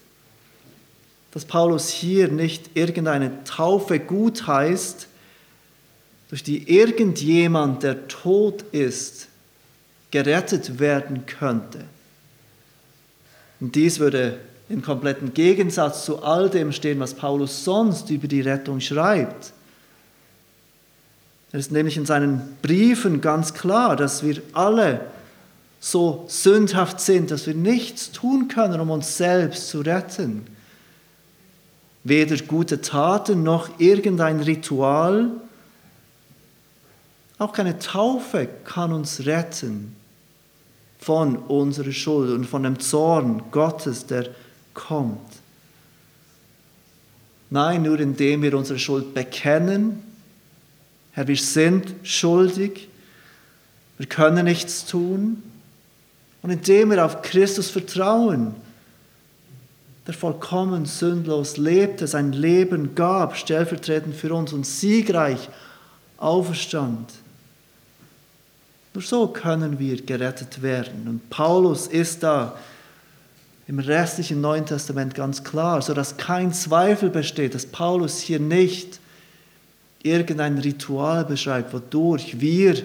dass 1.33 1.45
Paulus 1.45 1.89
hier 1.89 2.29
nicht 2.29 2.71
irgendeine 2.75 3.45
Taufe 3.45 3.99
gut 3.99 4.47
heißt, 4.47 5.09
durch 6.29 6.43
die 6.43 6.71
irgendjemand, 6.71 7.83
der 7.83 8.09
tot 8.09 8.63
ist, 8.73 9.29
gerettet 10.11 10.79
werden 10.79 11.27
könnte. 11.27 11.85
Und 13.61 13.75
dies 13.75 13.99
würde 13.99 14.39
in 14.69 14.83
kompletten 14.83 15.33
Gegensatz 15.33 16.05
zu 16.05 16.23
all 16.23 16.51
dem 16.51 16.73
stehen, 16.73 17.01
was 17.01 17.15
Paulus 17.15 17.65
sonst 17.65 18.11
über 18.11 18.29
die 18.29 18.43
Rettung 18.43 18.81
schreibt. 18.81 19.53
Er 21.53 21.61
ist 21.61 21.73
nämlich 21.73 21.97
in 21.97 22.05
seinen 22.05 22.57
Briefen 22.61 23.23
ganz 23.23 23.55
klar, 23.55 23.97
dass 23.97 24.23
wir 24.23 24.43
alle 24.53 25.01
so 25.81 26.25
sündhaft 26.29 27.01
sind, 27.01 27.31
dass 27.31 27.47
wir 27.47 27.55
nichts 27.55 28.13
tun 28.13 28.49
können, 28.49 28.81
um 28.81 28.91
uns 28.91 29.17
selbst 29.17 29.69
zu 29.69 29.81
retten. 29.81 30.47
Weder 32.05 32.37
gute 32.45 32.83
Taten 32.83 33.43
noch 33.43 33.79
irgendein 33.79 34.41
Ritual, 34.41 35.31
auch 37.39 37.53
keine 37.53 37.79
Taufe 37.79 38.49
kann 38.65 38.93
uns 38.93 39.27
retten 39.27 39.95
von 40.99 41.37
unserer 41.37 41.93
Schuld 41.93 42.31
und 42.31 42.45
von 42.45 42.65
dem 42.65 42.81
Zorn 42.81 43.43
Gottes, 43.53 44.07
der 44.07 44.29
kommt. 44.75 45.21
Nein, 47.51 47.83
nur 47.83 47.99
indem 48.01 48.43
wir 48.43 48.55
unsere 48.57 48.79
Schuld 48.79 49.15
bekennen, 49.15 50.03
Herr, 51.13 51.29
wir 51.29 51.37
sind 51.37 51.95
schuldig, 52.03 52.89
wir 53.97 54.07
können 54.07 54.45
nichts 54.45 54.85
tun, 54.85 55.43
und 56.43 56.51
indem 56.51 56.91
wir 56.91 57.05
auf 57.05 57.23
Christus 57.23 57.71
vertrauen, 57.71 58.55
der 60.07 60.15
vollkommen 60.15 60.87
sündlos 60.87 61.57
lebte, 61.57 62.07
sein 62.07 62.33
Leben 62.33 62.95
gab, 62.95 63.37
stellvertretend 63.37 64.15
für 64.15 64.33
uns 64.35 64.53
und 64.53 64.67
siegreich 64.67 65.49
auferstand 66.17 67.13
nur 68.95 69.03
so 69.03 69.29
können 69.29 69.79
wir 69.79 70.01
gerettet 70.03 70.63
werden. 70.63 71.07
Und 71.07 71.31
Paulus 71.31 71.87
ist 71.87 72.23
da 72.23 72.59
im 73.67 73.79
restlichen 73.79 74.41
Neuen 74.41 74.65
Testament 74.65 75.15
ganz 75.15 75.45
klar, 75.45 75.83
sodass 75.83 76.17
kein 76.17 76.53
Zweifel 76.53 77.11
besteht, 77.11 77.55
dass 77.55 77.67
Paulus 77.67 78.19
hier 78.19 78.41
nicht 78.41 78.99
irgendein 80.03 80.59
Ritual 80.59 81.25
beschreibt, 81.25 81.73
wodurch 81.75 82.41
wir 82.41 82.83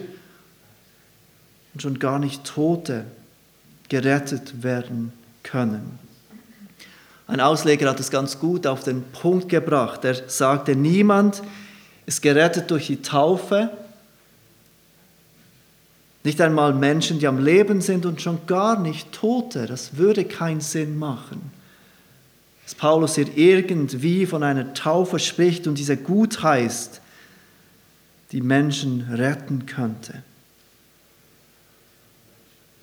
und 1.72 1.80
schon 1.80 1.98
gar 1.98 2.18
nicht 2.18 2.44
Tote 2.44 3.04
gerettet 3.88 4.62
werden 4.62 5.12
können. 5.42 5.98
Ein 7.26 7.40
Ausleger 7.40 7.88
hat 7.88 8.00
es 8.00 8.10
ganz 8.10 8.38
gut 8.38 8.66
auf 8.66 8.84
den 8.84 9.02
Punkt 9.02 9.48
gebracht. 9.48 10.04
Er 10.04 10.28
sagte, 10.28 10.76
niemand 10.76 11.42
ist 12.04 12.20
gerettet 12.20 12.70
durch 12.70 12.88
die 12.88 13.00
Taufe, 13.00 13.70
nicht 16.24 16.40
einmal 16.40 16.72
Menschen, 16.72 17.18
die 17.18 17.26
am 17.26 17.38
Leben 17.38 17.82
sind 17.82 18.06
und 18.06 18.22
schon 18.22 18.46
gar 18.46 18.80
nicht 18.80 19.12
Tote. 19.12 19.66
Das 19.66 19.98
würde 19.98 20.24
keinen 20.24 20.62
Sinn 20.62 20.98
machen. 20.98 21.52
Dass 22.64 22.74
Paulus 22.74 23.16
hier 23.16 23.28
irgendwie 23.36 24.24
von 24.24 24.42
einer 24.42 24.72
Taufe 24.72 25.18
spricht 25.18 25.66
und 25.66 25.78
diese 25.78 25.98
gut 25.98 26.42
heißt, 26.42 27.02
die 28.32 28.40
Menschen 28.40 29.06
retten 29.12 29.66
könnte. 29.66 30.22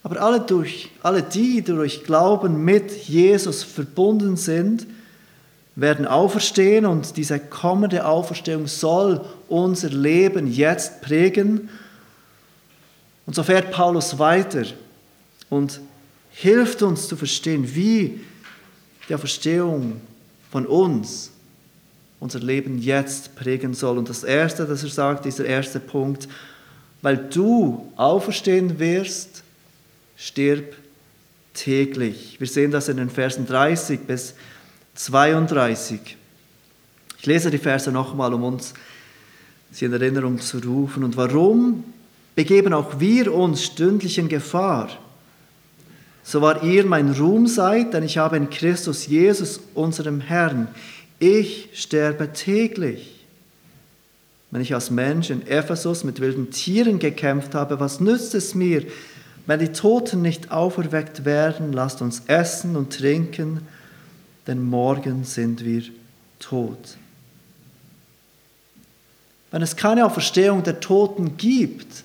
Aber 0.03 0.21
alle, 0.21 0.39
durch, 0.39 0.91
alle 1.01 1.24
die, 1.24 1.62
die 1.62 1.74
durch 1.74 2.03
Glauben 2.03 2.63
mit 2.63 2.91
Jesus 3.07 3.63
verbunden 3.63 4.38
sind, 4.38 4.86
werden 5.75 6.05
auferstehen 6.05 6.86
und 6.86 7.17
diese 7.17 7.39
kommende 7.39 8.05
Auferstehung 8.05 8.67
soll 8.67 9.25
unser 9.48 9.89
Leben 9.89 10.45
jetzt 10.45 11.01
prägen 11.01 11.69
und 13.25 13.36
so 13.36 13.44
fährt 13.44 13.72
Paulus 13.72 14.18
weiter 14.18 14.66
und 15.50 15.80
hilft 16.32 16.82
uns 16.82 17.08
zu 17.08 17.16
verstehen, 17.16 17.75
wie 17.75 18.22
die 19.10 19.18
Verstehung 19.18 20.01
von 20.51 20.66
uns 20.66 21.32
unser 22.20 22.40
Leben 22.40 22.78
jetzt 22.78 23.36
prägen 23.36 23.74
soll. 23.74 23.98
Und 23.98 24.10
das 24.10 24.24
Erste, 24.24 24.66
das 24.66 24.84
er 24.84 24.90
sagt, 24.90 25.25
dieser 25.25 25.46
erste 25.46 25.80
Punkt, 25.80 26.28
weil 27.01 27.18
du 27.18 27.92
auferstehen 27.96 28.80
wirst, 28.80 29.44
stirb 30.16 30.75
täglich. 31.54 32.40
Wir 32.40 32.48
sehen 32.48 32.72
das 32.72 32.90
in 32.90 32.98
den 32.98 33.10
Versen 33.10 33.46
30 33.46 34.01
bis 34.01 34.36
32. 34.96 36.18
Ich 37.20 37.25
lese 37.25 37.50
die 37.50 37.58
Verse 37.58 37.92
nochmal, 37.92 38.34
um 38.34 38.44
uns 38.44 38.74
sie 39.72 39.86
in 39.86 39.94
Erinnerung 39.94 40.40
zu 40.40 40.60
rufen. 40.60 41.04
Und 41.04 41.18
warum 41.18 41.84
begeben 42.35 42.73
auch 42.73 43.00
wir 43.00 43.33
uns 43.33 43.63
stündlich 43.63 44.17
in 44.17 44.29
Gefahr. 44.29 44.89
So 46.23 46.41
war 46.41 46.63
ihr 46.63 46.85
mein 46.85 47.11
Ruhm 47.11 47.47
seid, 47.47 47.93
denn 47.93 48.03
ich 48.03 48.17
habe 48.17 48.38
in 48.38 48.50
Christus 48.50 49.07
Jesus, 49.07 49.59
unserem 49.73 50.21
Herrn, 50.21 50.67
ich 51.19 51.69
sterbe 51.73 52.31
täglich. 52.33 53.25
Wenn 54.51 54.61
ich 54.61 54.73
als 54.73 54.91
Mensch 54.91 55.29
in 55.29 55.47
Ephesus 55.47 56.03
mit 56.03 56.19
wilden 56.19 56.51
Tieren 56.51 57.00
gekämpft 57.00 57.55
habe, 57.55 57.79
was 57.79 58.00
nützt 58.00 58.35
es 58.35 58.53
mir, 58.53 58.83
wenn 59.47 59.59
die 59.59 59.71
Toten 59.71 60.21
nicht 60.21 60.51
auferweckt 60.51 61.25
werden? 61.25 61.73
Lasst 61.73 62.01
uns 62.01 62.23
essen 62.27 62.75
und 62.75 62.93
trinken, 62.93 63.61
denn 64.47 64.63
morgen 64.63 65.23
sind 65.23 65.63
wir 65.63 65.83
tot. 66.39 66.97
Wenn 69.51 69.61
es 69.61 69.75
keine 69.75 70.05
Auferstehung 70.05 70.63
der 70.63 70.79
Toten 70.79 71.38
gibt, 71.38 72.03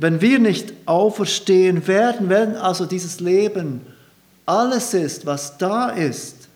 wenn 0.00 0.22
wir 0.22 0.38
nicht 0.38 0.72
auferstehen 0.86 1.86
werden, 1.86 2.30
wenn 2.30 2.56
also 2.56 2.86
dieses 2.86 3.20
Leben 3.20 3.82
alles 4.46 4.94
ist, 4.94 5.26
was 5.26 5.58
da 5.58 5.90
ist, 5.90 6.48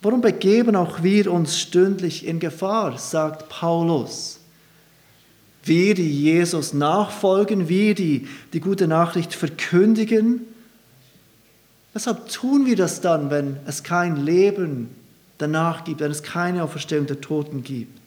warum 0.00 0.20
begeben 0.20 0.76
auch 0.76 1.02
wir 1.02 1.32
uns 1.32 1.58
stündlich 1.58 2.24
in 2.24 2.38
Gefahr, 2.38 2.96
sagt 2.96 3.48
Paulus. 3.48 4.38
Wir, 5.64 5.96
die 5.96 6.22
Jesus 6.22 6.72
nachfolgen, 6.72 7.68
wir, 7.68 7.96
die 7.96 8.28
die 8.52 8.60
gute 8.60 8.86
Nachricht 8.86 9.34
verkündigen, 9.34 10.42
weshalb 11.92 12.28
tun 12.28 12.66
wir 12.66 12.76
das 12.76 13.00
dann, 13.00 13.30
wenn 13.30 13.56
es 13.66 13.82
kein 13.82 14.24
Leben 14.24 14.90
danach 15.38 15.82
gibt, 15.82 15.98
wenn 15.98 16.12
es 16.12 16.22
keine 16.22 16.62
Auferstehung 16.62 17.06
der 17.06 17.20
Toten 17.20 17.64
gibt? 17.64 17.97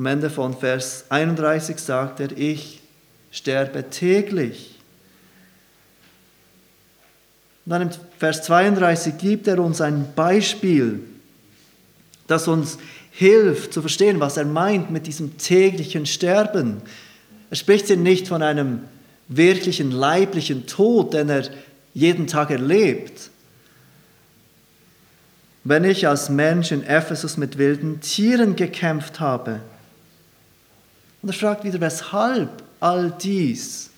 Am 0.00 0.06
Ende 0.06 0.30
von 0.30 0.56
Vers 0.56 1.04
31 1.10 1.78
sagt 1.78 2.20
er, 2.20 2.32
ich 2.34 2.80
sterbe 3.30 3.90
täglich. 3.90 4.78
Und 7.66 7.72
dann 7.72 7.82
im 7.82 7.90
Vers 8.18 8.44
32 8.44 9.18
gibt 9.18 9.46
er 9.46 9.58
uns 9.58 9.82
ein 9.82 10.14
Beispiel, 10.16 11.00
das 12.28 12.48
uns 12.48 12.78
hilft 13.10 13.74
zu 13.74 13.82
verstehen, 13.82 14.20
was 14.20 14.38
er 14.38 14.46
meint 14.46 14.90
mit 14.90 15.06
diesem 15.06 15.36
täglichen 15.36 16.06
Sterben. 16.06 16.80
Er 17.50 17.56
spricht 17.56 17.88
hier 17.88 17.98
nicht 17.98 18.26
von 18.26 18.42
einem 18.42 18.84
wirklichen 19.28 19.90
leiblichen 19.90 20.66
Tod, 20.66 21.12
den 21.12 21.28
er 21.28 21.46
jeden 21.92 22.26
Tag 22.26 22.50
erlebt. 22.50 23.28
Wenn 25.62 25.84
ich 25.84 26.08
als 26.08 26.30
Mensch 26.30 26.72
in 26.72 26.84
Ephesus 26.84 27.36
mit 27.36 27.58
wilden 27.58 28.00
Tieren 28.00 28.56
gekämpft 28.56 29.20
habe, 29.20 29.60
und 31.22 31.28
er 31.28 31.34
fragt 31.34 31.64
wieder, 31.64 31.80
weshalb 31.80 32.62
all 32.80 33.12
dies? 33.22 33.90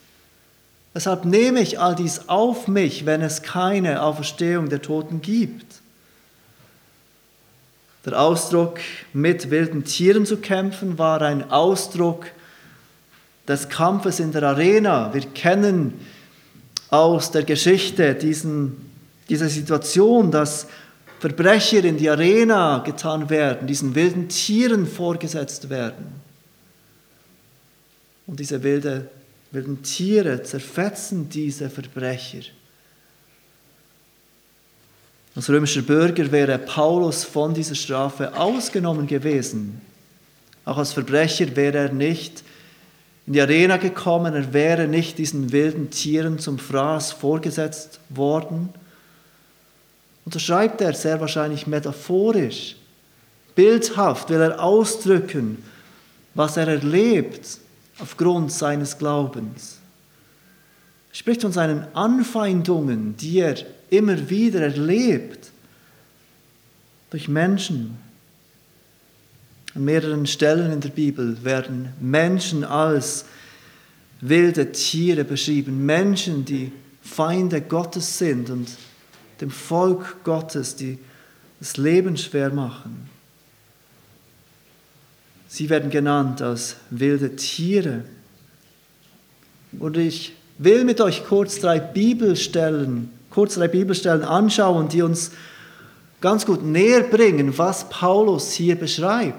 Weshalb 0.94 1.24
nehme 1.24 1.60
ich 1.60 1.78
all 1.78 1.94
dies 1.94 2.28
auf 2.28 2.68
mich, 2.68 3.06
wenn 3.06 3.22
es 3.22 3.42
keine 3.42 4.02
Auferstehung 4.02 4.68
der 4.68 4.82
Toten 4.82 5.22
gibt? 5.22 5.66
Der 8.04 8.20
Ausdruck, 8.20 8.80
mit 9.12 9.50
wilden 9.50 9.84
Tieren 9.84 10.26
zu 10.26 10.38
kämpfen, 10.38 10.98
war 10.98 11.22
ein 11.22 11.50
Ausdruck 11.50 12.26
des 13.46 13.68
Kampfes 13.68 14.18
in 14.18 14.32
der 14.32 14.42
Arena. 14.42 15.14
Wir 15.14 15.22
kennen 15.22 16.00
aus 16.90 17.30
der 17.30 17.44
Geschichte 17.44 18.14
diesen, 18.14 18.90
diese 19.28 19.48
Situation, 19.48 20.30
dass 20.30 20.66
Verbrecher 21.20 21.84
in 21.84 21.96
die 21.96 22.10
Arena 22.10 22.78
getan 22.78 23.30
werden, 23.30 23.68
diesen 23.68 23.94
wilden 23.94 24.28
Tieren 24.28 24.86
vorgesetzt 24.86 25.70
werden. 25.70 26.21
Und 28.26 28.40
diese 28.40 28.62
wilde, 28.62 29.10
wilden 29.50 29.82
Tiere 29.82 30.42
zerfetzen 30.42 31.28
diese 31.28 31.68
Verbrecher. 31.68 32.42
Als 35.34 35.48
römischer 35.48 35.82
Bürger 35.82 36.30
wäre 36.30 36.58
Paulus 36.58 37.24
von 37.24 37.54
dieser 37.54 37.74
Strafe 37.74 38.36
ausgenommen 38.36 39.06
gewesen. 39.06 39.80
Auch 40.64 40.76
als 40.76 40.92
Verbrecher 40.92 41.56
wäre 41.56 41.78
er 41.78 41.92
nicht 41.92 42.44
in 43.26 43.32
die 43.34 43.40
Arena 43.40 43.76
gekommen, 43.76 44.34
er 44.34 44.52
wäre 44.52 44.88
nicht 44.88 45.18
diesen 45.18 45.52
wilden 45.52 45.90
Tieren 45.90 46.38
zum 46.38 46.58
Fraß 46.58 47.12
vorgesetzt 47.12 48.00
worden. 48.08 48.68
Und 50.24 50.34
so 50.34 50.38
schreibt 50.38 50.80
er 50.80 50.92
sehr 50.92 51.20
wahrscheinlich 51.20 51.66
metaphorisch, 51.66 52.76
bildhaft 53.54 54.28
will 54.28 54.40
er 54.40 54.62
ausdrücken, 54.62 55.62
was 56.34 56.56
er 56.56 56.68
erlebt 56.68 57.58
aufgrund 58.02 58.50
seines 58.52 58.98
Glaubens. 58.98 59.78
Er 61.10 61.16
spricht 61.16 61.42
von 61.42 61.52
seinen 61.52 61.84
Anfeindungen, 61.94 63.16
die 63.16 63.38
er 63.38 63.56
immer 63.90 64.28
wieder 64.28 64.60
erlebt 64.60 65.50
durch 67.10 67.28
Menschen. 67.28 67.96
An 69.74 69.84
mehreren 69.84 70.26
Stellen 70.26 70.72
in 70.72 70.80
der 70.80 70.88
Bibel 70.88 71.44
werden 71.44 71.90
Menschen 72.00 72.64
als 72.64 73.24
wilde 74.20 74.72
Tiere 74.72 75.24
beschrieben, 75.24 75.86
Menschen, 75.86 76.44
die 76.44 76.72
Feinde 77.02 77.60
Gottes 77.60 78.18
sind 78.18 78.50
und 78.50 78.68
dem 79.40 79.50
Volk 79.50 80.24
Gottes, 80.24 80.74
die 80.76 80.98
das 81.60 81.76
Leben 81.76 82.16
schwer 82.16 82.50
machen. 82.50 83.08
Sie 85.54 85.68
werden 85.68 85.90
genannt 85.90 86.40
als 86.40 86.76
wilde 86.88 87.36
Tiere. 87.36 88.04
Und 89.78 89.98
ich 89.98 90.32
will 90.56 90.84
mit 90.84 90.98
euch 91.02 91.26
kurz 91.26 91.60
drei 91.60 91.78
Bibelstellen, 91.78 93.10
kurz 93.28 93.56
drei 93.56 93.68
Bibelstellen 93.68 94.22
anschauen, 94.22 94.88
die 94.88 95.02
uns 95.02 95.32
ganz 96.22 96.46
gut 96.46 96.64
näher 96.64 97.02
bringen, 97.02 97.58
was 97.58 97.86
Paulus 97.90 98.52
hier 98.52 98.76
beschreibt. 98.76 99.36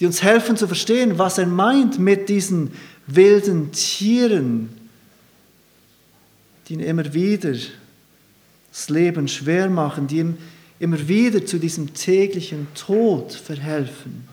Die 0.00 0.06
uns 0.06 0.20
helfen 0.20 0.56
zu 0.56 0.66
verstehen, 0.66 1.16
was 1.16 1.38
er 1.38 1.46
meint 1.46 2.00
mit 2.00 2.28
diesen 2.28 2.72
wilden 3.06 3.70
Tieren, 3.70 4.68
die 6.66 6.72
ihn 6.74 6.80
immer 6.80 7.14
wieder 7.14 7.52
das 7.52 8.88
Leben 8.88 9.28
schwer 9.28 9.70
machen, 9.70 10.08
die 10.08 10.18
ihm 10.18 10.38
immer 10.82 11.06
wieder 11.06 11.46
zu 11.46 11.58
diesem 11.58 11.94
täglichen 11.94 12.66
Tod 12.74 13.32
verhelfen. 13.32 14.26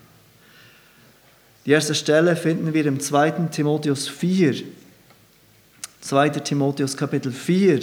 Die 1.64 1.70
erste 1.70 1.94
Stelle 1.94 2.36
finden 2.36 2.74
wir 2.74 2.88
im 2.88 3.00
2. 3.00 3.50
Timotheus 3.52 4.08
4. 4.08 4.64
2. 6.02 6.30
Timotheus 6.30 6.98
Kapitel 6.98 7.32
4. 7.32 7.82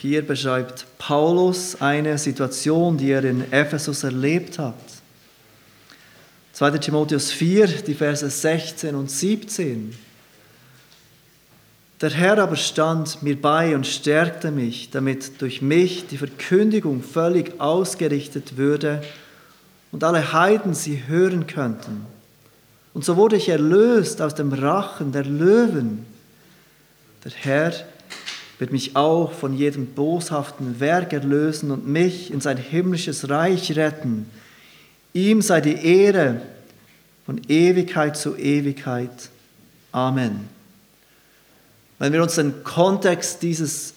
hier 0.00 0.26
beschreibt 0.26 0.86
Paulus 0.96 1.80
eine 1.80 2.16
Situation, 2.16 2.96
die 2.96 3.10
er 3.10 3.22
in 3.22 3.52
Ephesus 3.52 4.02
erlebt 4.02 4.58
hat. 4.58 4.74
2. 6.54 6.78
Timotheus 6.78 7.30
4, 7.30 7.66
die 7.66 7.94
Verse 7.94 8.28
16 8.28 8.94
und 8.94 9.10
17. 9.10 9.94
Der 12.00 12.10
Herr 12.10 12.38
aber 12.38 12.56
stand 12.56 13.22
mir 13.22 13.38
bei 13.38 13.74
und 13.74 13.86
stärkte 13.86 14.50
mich, 14.50 14.88
damit 14.88 15.42
durch 15.42 15.60
mich 15.60 16.06
die 16.06 16.16
Verkündigung 16.16 17.02
völlig 17.02 17.60
ausgerichtet 17.60 18.56
würde 18.56 19.02
und 19.92 20.02
alle 20.02 20.32
Heiden 20.32 20.72
sie 20.72 21.02
hören 21.08 21.46
könnten. 21.46 22.06
Und 22.94 23.04
so 23.04 23.16
wurde 23.16 23.36
ich 23.36 23.50
erlöst 23.50 24.22
aus 24.22 24.34
dem 24.34 24.54
Rachen 24.54 25.12
der 25.12 25.26
Löwen. 25.26 26.06
Der 27.22 27.32
Herr 27.32 27.74
wird 28.60 28.72
mich 28.72 28.94
auch 28.94 29.32
von 29.32 29.56
jedem 29.56 29.86
boshaften 29.86 30.80
Werk 30.80 31.14
erlösen 31.14 31.70
und 31.70 31.88
mich 31.88 32.30
in 32.30 32.42
sein 32.42 32.58
himmlisches 32.58 33.30
Reich 33.30 33.74
retten. 33.74 34.30
Ihm 35.14 35.40
sei 35.40 35.62
die 35.62 35.82
Ehre 35.82 36.42
von 37.24 37.40
Ewigkeit 37.48 38.18
zu 38.18 38.36
Ewigkeit. 38.36 39.30
Amen. 39.92 40.46
Wenn 41.98 42.12
wir 42.12 42.22
uns 42.22 42.34
den 42.34 42.62
Kontext 42.62 43.42
dieses, 43.42 43.94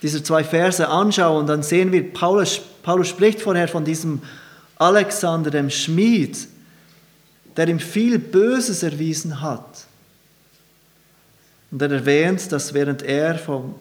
dieser 0.00 0.22
zwei 0.22 0.44
Verse 0.44 0.86
anschauen, 0.86 1.48
dann 1.48 1.64
sehen 1.64 1.90
wir, 1.90 2.12
Paulus, 2.12 2.60
Paulus 2.84 3.08
spricht 3.08 3.42
vorher 3.42 3.66
von 3.66 3.84
diesem 3.84 4.22
Alexander, 4.76 5.50
dem 5.50 5.70
Schmied, 5.70 6.46
der 7.56 7.66
ihm 7.66 7.80
viel 7.80 8.20
Böses 8.20 8.84
erwiesen 8.84 9.40
hat. 9.40 9.86
Und 11.72 11.82
er 11.82 11.90
erwähnt, 11.90 12.52
dass 12.52 12.74
während 12.74 13.02
er 13.02 13.36
vom, 13.36 13.74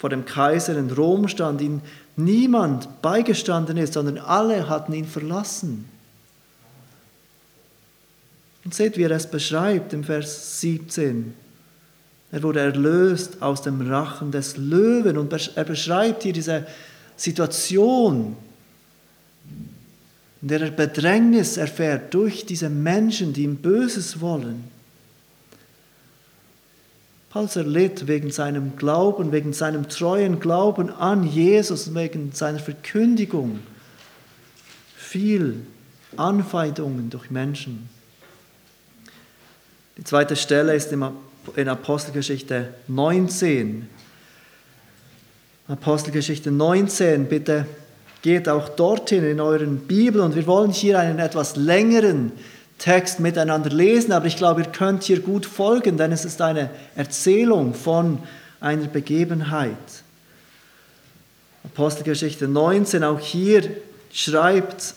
vor 0.00 0.08
dem 0.08 0.24
Kaiser 0.24 0.78
in 0.78 0.90
Rom 0.90 1.28
stand, 1.28 1.60
ihm 1.60 1.82
niemand 2.16 3.02
beigestanden 3.02 3.76
ist, 3.76 3.92
sondern 3.92 4.16
alle 4.16 4.66
hatten 4.66 4.94
ihn 4.94 5.04
verlassen. 5.04 5.84
Und 8.64 8.74
seht, 8.74 8.96
wie 8.96 9.02
er 9.02 9.10
es 9.10 9.30
beschreibt 9.30 9.92
im 9.92 10.02
Vers 10.02 10.58
17. 10.62 11.34
Er 12.32 12.42
wurde 12.42 12.60
erlöst 12.60 13.42
aus 13.42 13.60
dem 13.60 13.90
Rachen 13.90 14.30
des 14.30 14.56
Löwen 14.56 15.18
und 15.18 15.34
er 15.34 15.64
beschreibt 15.64 16.22
hier 16.22 16.32
diese 16.32 16.66
Situation, 17.14 18.38
in 20.40 20.48
der 20.48 20.62
er 20.62 20.70
Bedrängnis 20.70 21.58
erfährt 21.58 22.14
durch 22.14 22.46
diese 22.46 22.70
Menschen, 22.70 23.34
die 23.34 23.42
ihm 23.42 23.56
Böses 23.56 24.22
wollen. 24.22 24.64
Paulus 27.30 27.54
erlitt 27.54 28.08
wegen 28.08 28.32
seinem 28.32 28.76
Glauben, 28.76 29.30
wegen 29.30 29.52
seinem 29.52 29.88
treuen 29.88 30.40
Glauben 30.40 30.90
an 30.90 31.22
Jesus, 31.22 31.94
wegen 31.94 32.32
seiner 32.32 32.58
Verkündigung 32.58 33.60
viel 34.96 35.60
Anfeindungen 36.16 37.08
durch 37.08 37.30
Menschen. 37.30 37.88
Die 39.96 40.02
zweite 40.02 40.34
Stelle 40.34 40.74
ist 40.74 40.92
in 40.92 41.68
Apostelgeschichte 41.68 42.74
19. 42.88 43.88
Apostelgeschichte 45.68 46.50
19, 46.50 47.26
bitte 47.28 47.64
geht 48.22 48.48
auch 48.48 48.68
dorthin 48.70 49.24
in 49.24 49.38
euren 49.38 49.78
Bibel 49.78 50.20
und 50.20 50.34
wir 50.34 50.48
wollen 50.48 50.72
hier 50.72 50.98
einen 50.98 51.20
etwas 51.20 51.54
längeren 51.54 52.32
Text 52.80 53.20
miteinander 53.20 53.68
lesen, 53.68 54.10
aber 54.10 54.24
ich 54.24 54.36
glaube, 54.36 54.62
ihr 54.62 54.68
könnt 54.68 55.04
hier 55.04 55.20
gut 55.20 55.44
folgen, 55.44 55.98
denn 55.98 56.12
es 56.12 56.24
ist 56.24 56.40
eine 56.40 56.70
Erzählung 56.96 57.74
von 57.74 58.18
einer 58.58 58.86
Begebenheit. 58.86 59.76
Apostelgeschichte 61.62 62.48
19, 62.48 63.04
auch 63.04 63.20
hier 63.20 63.70
schreibt 64.10 64.94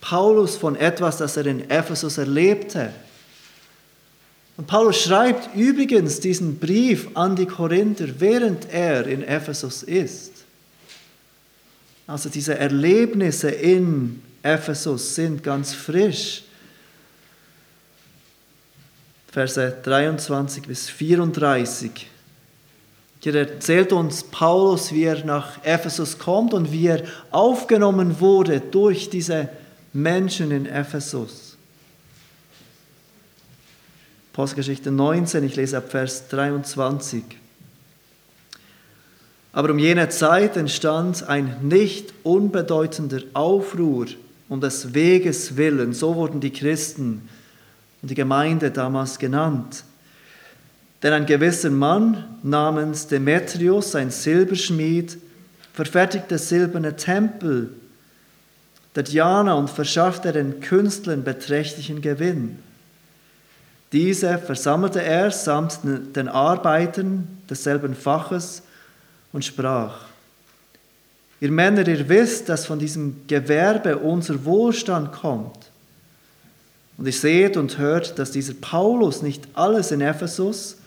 Paulus 0.00 0.56
von 0.56 0.76
etwas, 0.76 1.16
das 1.16 1.36
er 1.36 1.46
in 1.46 1.68
Ephesus 1.68 2.18
erlebte. 2.18 2.92
Und 4.56 4.68
Paulus 4.68 5.02
schreibt 5.02 5.56
übrigens 5.56 6.20
diesen 6.20 6.60
Brief 6.60 7.08
an 7.14 7.34
die 7.34 7.46
Korinther, 7.46 8.06
während 8.20 8.72
er 8.72 9.08
in 9.08 9.24
Ephesus 9.24 9.82
ist. 9.82 10.32
Also 12.06 12.28
diese 12.28 12.56
Erlebnisse 12.56 13.50
in 13.50 14.22
Ephesus 14.44 15.16
sind 15.16 15.42
ganz 15.42 15.74
frisch. 15.74 16.44
Verse 19.30 19.76
23 19.82 20.66
bis 20.66 20.88
34. 20.88 22.08
Hier 23.20 23.34
erzählt 23.34 23.92
uns 23.92 24.22
Paulus, 24.22 24.92
wie 24.92 25.04
er 25.04 25.24
nach 25.24 25.64
Ephesus 25.64 26.18
kommt 26.18 26.54
und 26.54 26.70
wie 26.70 26.86
er 26.86 27.02
aufgenommen 27.30 28.20
wurde 28.20 28.60
durch 28.60 29.10
diese 29.10 29.48
Menschen 29.92 30.50
in 30.52 30.66
Ephesus. 30.66 31.56
Postgeschichte 34.32 34.90
19, 34.90 35.44
ich 35.44 35.56
lese 35.56 35.78
ab 35.78 35.90
Vers 35.90 36.28
23. 36.28 37.24
Aber 39.52 39.70
um 39.70 39.78
jene 39.78 40.10
Zeit 40.10 40.58
entstand 40.58 41.26
ein 41.26 41.56
nicht 41.62 42.12
unbedeutender 42.22 43.22
Aufruhr 43.32 44.06
um 44.50 44.60
des 44.60 44.92
Weges 44.92 45.56
willen. 45.56 45.94
So 45.94 46.14
wurden 46.14 46.40
die 46.40 46.52
Christen 46.52 47.28
und 48.02 48.10
die 48.10 48.14
Gemeinde 48.14 48.70
damals 48.70 49.18
genannt. 49.18 49.84
Denn 51.02 51.12
ein 51.12 51.26
gewisser 51.26 51.70
Mann 51.70 52.24
namens 52.42 53.06
Demetrius, 53.06 53.94
ein 53.94 54.10
Silberschmied, 54.10 55.18
verfertigte 55.72 56.38
silberne 56.38 56.96
Tempel 56.96 57.70
der 58.96 59.02
Diana 59.02 59.54
und 59.54 59.68
verschaffte 59.68 60.32
den 60.32 60.60
Künstlern 60.60 61.22
beträchtlichen 61.22 62.00
Gewinn. 62.00 62.58
Diese 63.92 64.38
versammelte 64.38 65.02
er 65.02 65.30
samt 65.30 65.80
den 65.84 66.28
Arbeitern 66.28 67.28
desselben 67.48 67.94
Faches 67.94 68.62
und 69.32 69.44
sprach, 69.44 70.06
ihr 71.40 71.52
Männer, 71.52 71.86
ihr 71.86 72.08
wisst, 72.08 72.48
dass 72.48 72.66
von 72.66 72.78
diesem 72.78 73.26
Gewerbe 73.26 73.98
unser 73.98 74.44
Wohlstand 74.44 75.12
kommt. 75.12 75.70
Und 76.98 77.06
ihr 77.06 77.12
seht 77.12 77.56
und 77.56 77.78
hört, 77.78 78.18
dass 78.18 78.30
dieser 78.30 78.54
Paulus 78.54 79.22
nicht 79.22 79.46
alles 79.54 79.92
in 79.92 80.00
Ephesus, 80.00 80.78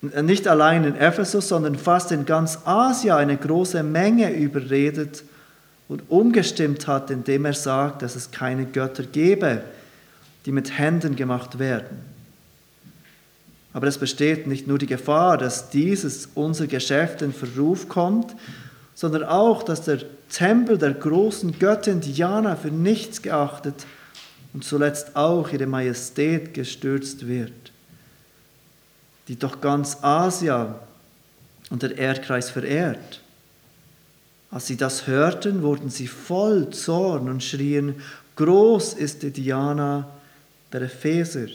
nicht 0.00 0.48
allein 0.48 0.84
in 0.84 0.96
Ephesus, 0.96 1.48
sondern 1.48 1.76
fast 1.76 2.12
in 2.12 2.26
ganz 2.26 2.58
Asia 2.64 3.16
eine 3.16 3.36
große 3.36 3.82
Menge 3.82 4.32
überredet 4.32 5.22
und 5.88 6.02
umgestimmt 6.10 6.86
hat, 6.86 7.10
indem 7.10 7.44
er 7.44 7.54
sagt, 7.54 8.02
dass 8.02 8.16
es 8.16 8.30
keine 8.30 8.66
Götter 8.66 9.04
gebe, 9.04 9.62
die 10.44 10.52
mit 10.52 10.78
Händen 10.78 11.16
gemacht 11.16 11.58
werden. 11.58 11.98
Aber 13.72 13.86
es 13.86 13.98
besteht 13.98 14.46
nicht 14.46 14.66
nur 14.66 14.78
die 14.78 14.86
Gefahr, 14.86 15.38
dass 15.38 15.70
dieses 15.70 16.30
unser 16.34 16.66
Geschäft 16.66 17.22
in 17.22 17.32
Verruf 17.32 17.88
kommt, 17.88 18.34
sondern 18.94 19.24
auch, 19.24 19.62
dass 19.62 19.82
der 19.82 19.98
Tempel 20.30 20.78
der 20.78 20.94
großen 20.94 21.58
Göttin 21.58 22.00
Diana 22.00 22.56
für 22.56 22.70
nichts 22.70 23.22
geachtet 23.22 23.86
und 24.56 24.64
zuletzt 24.64 25.14
auch 25.16 25.52
ihre 25.52 25.66
Majestät 25.66 26.54
gestürzt 26.54 27.28
wird, 27.28 27.52
die 29.28 29.38
doch 29.38 29.60
ganz 29.60 29.98
Asia 30.00 30.80
und 31.68 31.82
der 31.82 31.98
Erdkreis 31.98 32.48
verehrt. 32.48 33.20
Als 34.50 34.66
sie 34.66 34.78
das 34.78 35.06
hörten, 35.06 35.62
wurden 35.62 35.90
sie 35.90 36.06
voll 36.06 36.70
Zorn 36.70 37.28
und 37.28 37.44
schrien, 37.44 37.96
groß 38.36 38.94
ist 38.94 39.24
die 39.24 39.30
Diana 39.30 40.08
der 40.72 40.80
Epheser. 40.80 41.48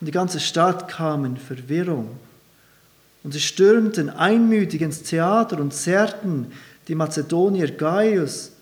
Und 0.00 0.06
die 0.06 0.12
ganze 0.12 0.40
Stadt 0.40 0.88
kam 0.88 1.26
in 1.26 1.36
Verwirrung. 1.36 2.16
Und 3.22 3.32
sie 3.32 3.40
stürmten 3.40 4.08
einmütig 4.08 4.80
ins 4.80 5.02
Theater 5.02 5.60
und 5.60 5.74
zerrten 5.74 6.50
die 6.88 6.94
Mazedonier 6.94 7.72
Gaius 7.72 8.52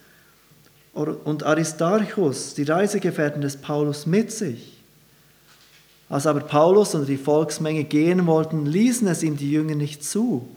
und 0.94 1.42
Aristarchus, 1.42 2.54
die 2.54 2.62
Reisegefährten 2.62 3.42
des 3.42 3.57
Paulus, 3.57 4.07
mit 4.07 4.30
sich. 4.30 4.72
Als 6.09 6.26
aber 6.26 6.40
Paulus 6.40 6.94
und 6.94 7.09
die 7.09 7.16
Volksmenge 7.16 7.85
gehen 7.85 8.26
wollten, 8.26 8.66
ließen 8.66 9.09
es 9.09 9.22
ihm 9.22 9.37
die 9.37 9.50
Jünger 9.50 9.74
nicht 9.74 10.04
zu. 10.04 10.48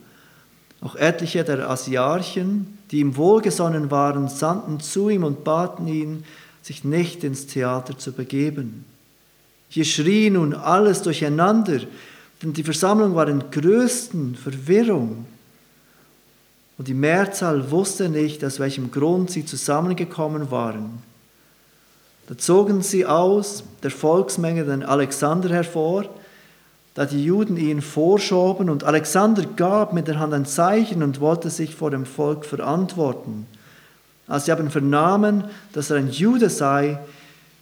Auch 0.82 0.96
etliche 0.96 1.44
der 1.44 1.70
Asiarchen, 1.70 2.78
die 2.92 3.00
ihm 3.00 3.18
wohlgesonnen 3.18 3.90
waren, 3.90 4.28
sandten 4.28 4.80
zu 4.80 5.10
ihm 5.10 5.24
und 5.24 5.44
baten 5.44 5.88
ihn, 5.88 6.24
sich 6.62 6.84
nicht 6.84 7.24
ins 7.24 7.48
Theater 7.48 7.98
zu 7.98 8.12
begeben. 8.12 8.86
Hier 9.70 9.86
schrie 9.86 10.30
nun 10.30 10.54
alles 10.54 11.02
durcheinander, 11.02 11.80
denn 12.42 12.54
die 12.54 12.64
Versammlung 12.64 13.16
war 13.16 13.28
in 13.28 13.50
größten 13.50 14.36
Verwirrung. 14.36 15.26
Und 16.78 16.88
die 16.88 16.94
Mehrzahl 16.94 17.72
wusste 17.72 18.08
nicht, 18.10 18.44
aus 18.46 18.60
welchem 18.60 18.92
Grund 18.92 19.32
sie 19.32 19.46
zusammengekommen 19.46 20.52
waren. 20.52 21.02
Da 22.28 22.38
zogen 22.38 22.82
sie 22.82 23.06
aus 23.06 23.64
der 23.84 23.92
Volksmenge 23.92 24.66
den 24.66 24.84
Alexander 24.84 25.50
hervor, 25.50 26.06
da 26.94 27.06
die 27.06 27.24
Juden 27.24 27.58
ihn 27.58 27.82
vorschoben 27.82 28.70
und 28.70 28.84
Alexander 28.84 29.44
gab 29.56 29.94
mit 29.94 30.08
der 30.08 30.20
Hand 30.20 30.34
ein 30.34 30.46
Zeichen 30.46 31.04
und 31.04 31.20
wollte 31.20 31.50
sich 31.50 31.76
vor 31.76 31.92
dem 31.92 32.06
Volk 32.06 32.46
verantworten. 32.46 33.48
Als 34.28 34.46
sie 34.46 34.52
aber 34.52 34.70
vernahmen, 34.70 35.46
dass 35.74 35.90
er 35.90 35.98
ein 35.98 36.10
Jude 36.10 36.50
sei, 36.50 37.00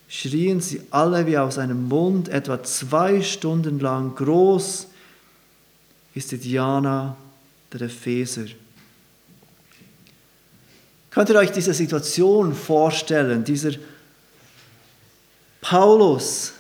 schrien 0.08 0.62
sie 0.62 0.82
alle 0.90 1.28
wie 1.28 1.38
aus 1.38 1.58
einem 1.58 1.88
Mund 1.88 2.30
etwa 2.30 2.64
zwei 2.64 3.22
Stunden 3.22 3.80
lang 3.80 4.16
groß 4.16 4.88
ist 6.16 6.32
die 6.32 6.38
Diana 6.38 7.18
der 7.74 7.82
Epheser. 7.82 8.46
Könnt 11.16 11.30
ihr 11.30 11.38
euch 11.38 11.54
diese 11.54 11.74
Situation 11.74 12.54
vorstellen? 12.54 13.46
Dieser 13.46 13.72
Paulus 15.62 16.52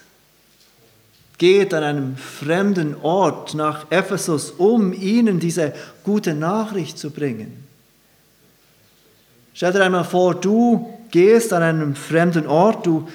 geht 1.37 1.73
an 1.73 1.83
einem 1.83 2.15
fremden 2.15 2.95
Ort 3.01 3.53
nach 3.53 3.91
Ephesus, 3.91 4.51
um 4.51 4.93
ihnen 4.93 5.41
diese 5.41 5.73
gute 6.05 6.33
Nachricht 6.33 6.97
zu 6.97 7.11
bringen. 7.11 7.67
Stell 9.53 9.73
dir 9.73 9.83
einmal 9.83 10.05
vor, 10.05 10.35
du 10.35 10.99
gehst 11.11 11.51
an 11.51 11.61
einem 11.61 11.93
fremden 11.93 12.47
Ort, 12.47 12.85
du 12.85 13.09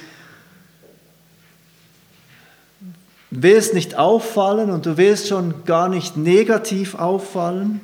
willst 3.30 3.72
nicht 3.72 3.94
auffallen 3.94 4.70
und 4.70 4.84
du 4.84 4.98
willst 4.98 5.28
schon 5.28 5.64
gar 5.64 5.88
nicht 5.88 6.18
negativ 6.18 6.96
auffallen. 6.96 7.80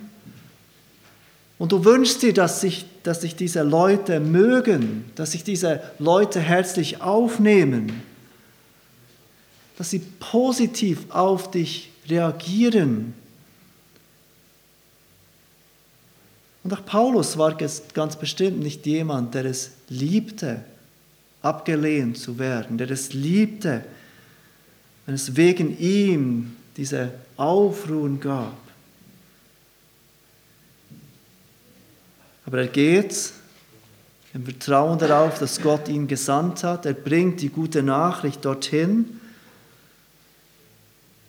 Und 1.58 1.72
du 1.72 1.84
wünschst 1.84 2.22
dir, 2.22 2.34
dass 2.34 2.60
sich, 2.60 2.84
dass 3.02 3.22
sich 3.22 3.34
diese 3.34 3.62
Leute 3.62 4.20
mögen, 4.20 5.06
dass 5.14 5.32
sich 5.32 5.42
diese 5.42 5.80
Leute 5.98 6.40
herzlich 6.40 7.00
aufnehmen, 7.00 8.02
dass 9.78 9.90
sie 9.90 10.00
positiv 10.20 11.10
auf 11.10 11.50
dich 11.50 11.90
reagieren. 12.08 13.14
Und 16.62 16.74
auch 16.74 16.84
Paulus 16.84 17.38
war 17.38 17.56
ganz 17.56 18.16
bestimmt 18.16 18.58
nicht 18.58 18.84
jemand, 18.86 19.34
der 19.34 19.46
es 19.46 19.70
liebte, 19.88 20.64
abgelehnt 21.40 22.18
zu 22.18 22.38
werden, 22.38 22.76
der 22.76 22.90
es 22.90 23.12
liebte, 23.12 23.84
wenn 25.06 25.14
es 25.14 25.36
wegen 25.36 25.78
ihm 25.78 26.56
diese 26.76 27.12
Aufruhen 27.36 28.18
gab. 28.20 28.65
Aber 32.46 32.58
er 32.58 32.68
geht 32.68 33.32
im 34.32 34.44
Vertrauen 34.44 34.98
darauf, 34.98 35.38
dass 35.38 35.60
Gott 35.60 35.88
ihn 35.88 36.06
gesandt 36.06 36.62
hat. 36.62 36.86
Er 36.86 36.94
bringt 36.94 37.40
die 37.40 37.48
gute 37.48 37.82
Nachricht 37.82 38.44
dorthin. 38.44 39.20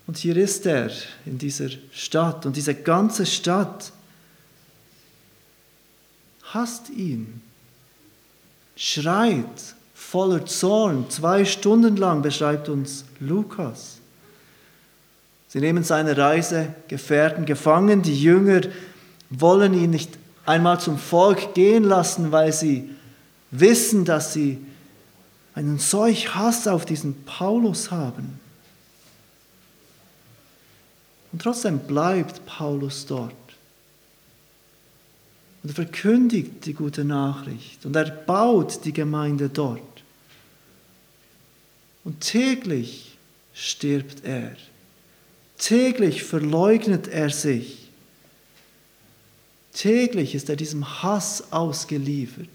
Und 0.06 0.18
hier 0.18 0.38
ist 0.38 0.66
er 0.66 0.92
in 1.26 1.38
dieser 1.38 1.70
Stadt. 1.92 2.46
Und 2.46 2.56
diese 2.56 2.76
ganze 2.76 3.26
Stadt 3.26 3.92
hasst 6.44 6.90
ihn, 6.90 7.42
schreit 8.76 9.76
voller 9.94 10.46
Zorn. 10.46 11.10
Zwei 11.10 11.44
Stunden 11.44 11.98
lang 11.98 12.22
beschreibt 12.22 12.70
uns 12.70 13.04
Lukas. 13.20 13.98
Sie 15.48 15.60
nehmen 15.60 15.84
seine 15.84 16.16
Reisegefährten 16.16 17.46
gefangen. 17.46 18.02
Die 18.02 18.22
Jünger 18.22 18.62
wollen 19.30 19.74
ihn 19.74 19.90
nicht 19.90 20.18
einmal 20.48 20.80
zum 20.80 20.98
Volk 20.98 21.54
gehen 21.54 21.84
lassen, 21.84 22.32
weil 22.32 22.54
sie 22.54 22.90
wissen, 23.52 24.06
dass 24.06 24.34
sie 24.34 24.58
einen 25.54 25.78
solch 25.78 26.34
Hass 26.36 26.68
auf 26.68 26.86
diesen 26.86 27.24
Paulus 27.26 27.92
haben. 27.92 28.40
Und 31.32 31.42
trotzdem 31.42 31.80
bleibt 31.80 32.46
Paulus 32.46 33.06
dort. 33.06 33.34
Und 35.64 35.72
er 35.72 35.76
verkündigt 35.76 36.66
die 36.66 36.74
gute 36.74 37.04
Nachricht 37.04 37.86
und 37.86 37.96
er 37.96 38.10
baut 38.10 38.86
die 38.86 38.94
Gemeinde 38.94 39.50
dort. 39.50 39.82
Und 42.06 42.22
täglich 42.22 43.18
stirbt 43.54 44.24
er. 44.24 44.56
Täglich 45.58 46.24
verleugnet 46.24 47.10
er 47.10 47.30
sich. 47.32 47.87
Täglich 49.78 50.34
ist 50.34 50.50
er 50.50 50.56
diesem 50.56 51.04
Hass 51.04 51.52
ausgeliefert. 51.52 52.48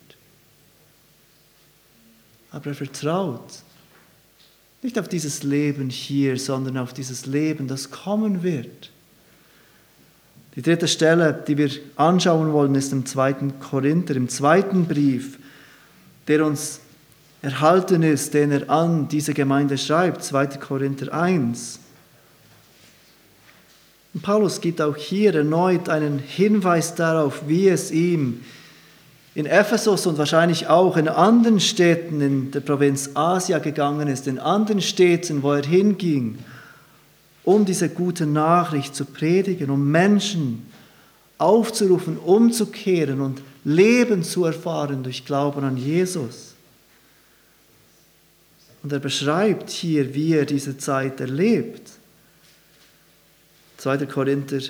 Aber 2.50 2.66
er 2.66 2.74
vertraut 2.74 3.62
nicht 4.82 4.98
auf 4.98 5.06
dieses 5.06 5.44
Leben 5.44 5.90
hier, 5.90 6.36
sondern 6.36 6.76
auf 6.76 6.92
dieses 6.92 7.26
Leben, 7.26 7.68
das 7.68 7.92
kommen 7.92 8.42
wird. 8.42 8.90
Die 10.56 10.62
dritte 10.62 10.88
Stelle, 10.88 11.44
die 11.46 11.56
wir 11.56 11.70
anschauen 11.94 12.52
wollen, 12.52 12.74
ist 12.74 12.92
im 12.92 13.06
zweiten 13.06 13.60
Korinther, 13.60 14.16
im 14.16 14.28
zweiten 14.28 14.86
Brief, 14.86 15.38
der 16.26 16.44
uns 16.44 16.80
erhalten 17.40 18.02
ist, 18.02 18.34
den 18.34 18.50
er 18.50 18.68
an 18.68 19.06
diese 19.06 19.32
Gemeinde 19.32 19.78
schreibt, 19.78 20.24
2. 20.24 20.46
Korinther 20.58 21.12
1. 21.12 21.78
Und 24.14 24.22
Paulus 24.22 24.60
gibt 24.60 24.80
auch 24.80 24.96
hier 24.96 25.34
erneut 25.34 25.88
einen 25.88 26.18
Hinweis 26.18 26.94
darauf, 26.94 27.42
wie 27.46 27.68
es 27.68 27.90
ihm 27.90 28.42
in 29.34 29.46
Ephesus 29.46 30.06
und 30.06 30.18
wahrscheinlich 30.18 30.68
auch 30.68 30.96
in 30.98 31.08
anderen 31.08 31.60
Städten 31.60 32.20
in 32.20 32.50
der 32.50 32.60
Provinz 32.60 33.10
Asia 33.14 33.58
gegangen 33.58 34.08
ist, 34.08 34.26
in 34.26 34.38
anderen 34.38 34.82
Städten, 34.82 35.42
wo 35.42 35.52
er 35.52 35.64
hinging, 35.64 36.38
um 37.44 37.64
diese 37.64 37.88
gute 37.88 38.26
Nachricht 38.26 38.94
zu 38.94 39.06
predigen, 39.06 39.70
um 39.70 39.90
Menschen 39.90 40.66
aufzurufen, 41.38 42.18
umzukehren 42.18 43.20
und 43.20 43.42
Leben 43.64 44.22
zu 44.22 44.44
erfahren 44.44 45.02
durch 45.02 45.24
Glauben 45.24 45.64
an 45.64 45.76
Jesus. 45.78 46.54
Und 48.82 48.92
er 48.92 48.98
beschreibt 48.98 49.70
hier, 49.70 50.14
wie 50.14 50.34
er 50.34 50.44
diese 50.44 50.76
Zeit 50.76 51.20
erlebt. 51.20 51.90
2. 53.82 54.06
Korinther 54.06 54.60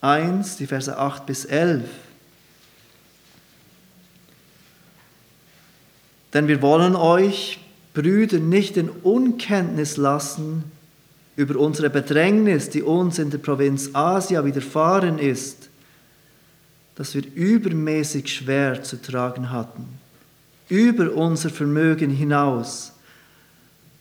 1, 0.00 0.56
die 0.56 0.66
Verse 0.66 0.98
8 0.98 1.24
bis 1.24 1.44
11. 1.44 1.84
Denn 6.34 6.48
wir 6.48 6.60
wollen 6.62 6.96
euch, 6.96 7.60
Brüder, 7.94 8.38
nicht 8.38 8.76
in 8.76 8.90
Unkenntnis 8.90 9.96
lassen 9.96 10.64
über 11.36 11.60
unsere 11.60 11.90
Bedrängnis, 11.90 12.68
die 12.68 12.82
uns 12.82 13.20
in 13.20 13.30
der 13.30 13.38
Provinz 13.38 13.90
Asia 13.92 14.44
widerfahren 14.44 15.20
ist, 15.20 15.68
dass 16.96 17.14
wir 17.14 17.22
übermäßig 17.34 18.34
schwer 18.34 18.82
zu 18.82 19.00
tragen 19.00 19.50
hatten, 19.50 19.86
über 20.68 21.12
unser 21.12 21.50
Vermögen 21.50 22.10
hinaus 22.10 22.92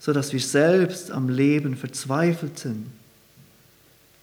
so 0.06 0.14
dass 0.14 0.34
wir 0.34 0.40
selbst 0.40 1.10
am 1.10 1.30
Leben 1.30 1.76
verzweifelten. 1.76 2.92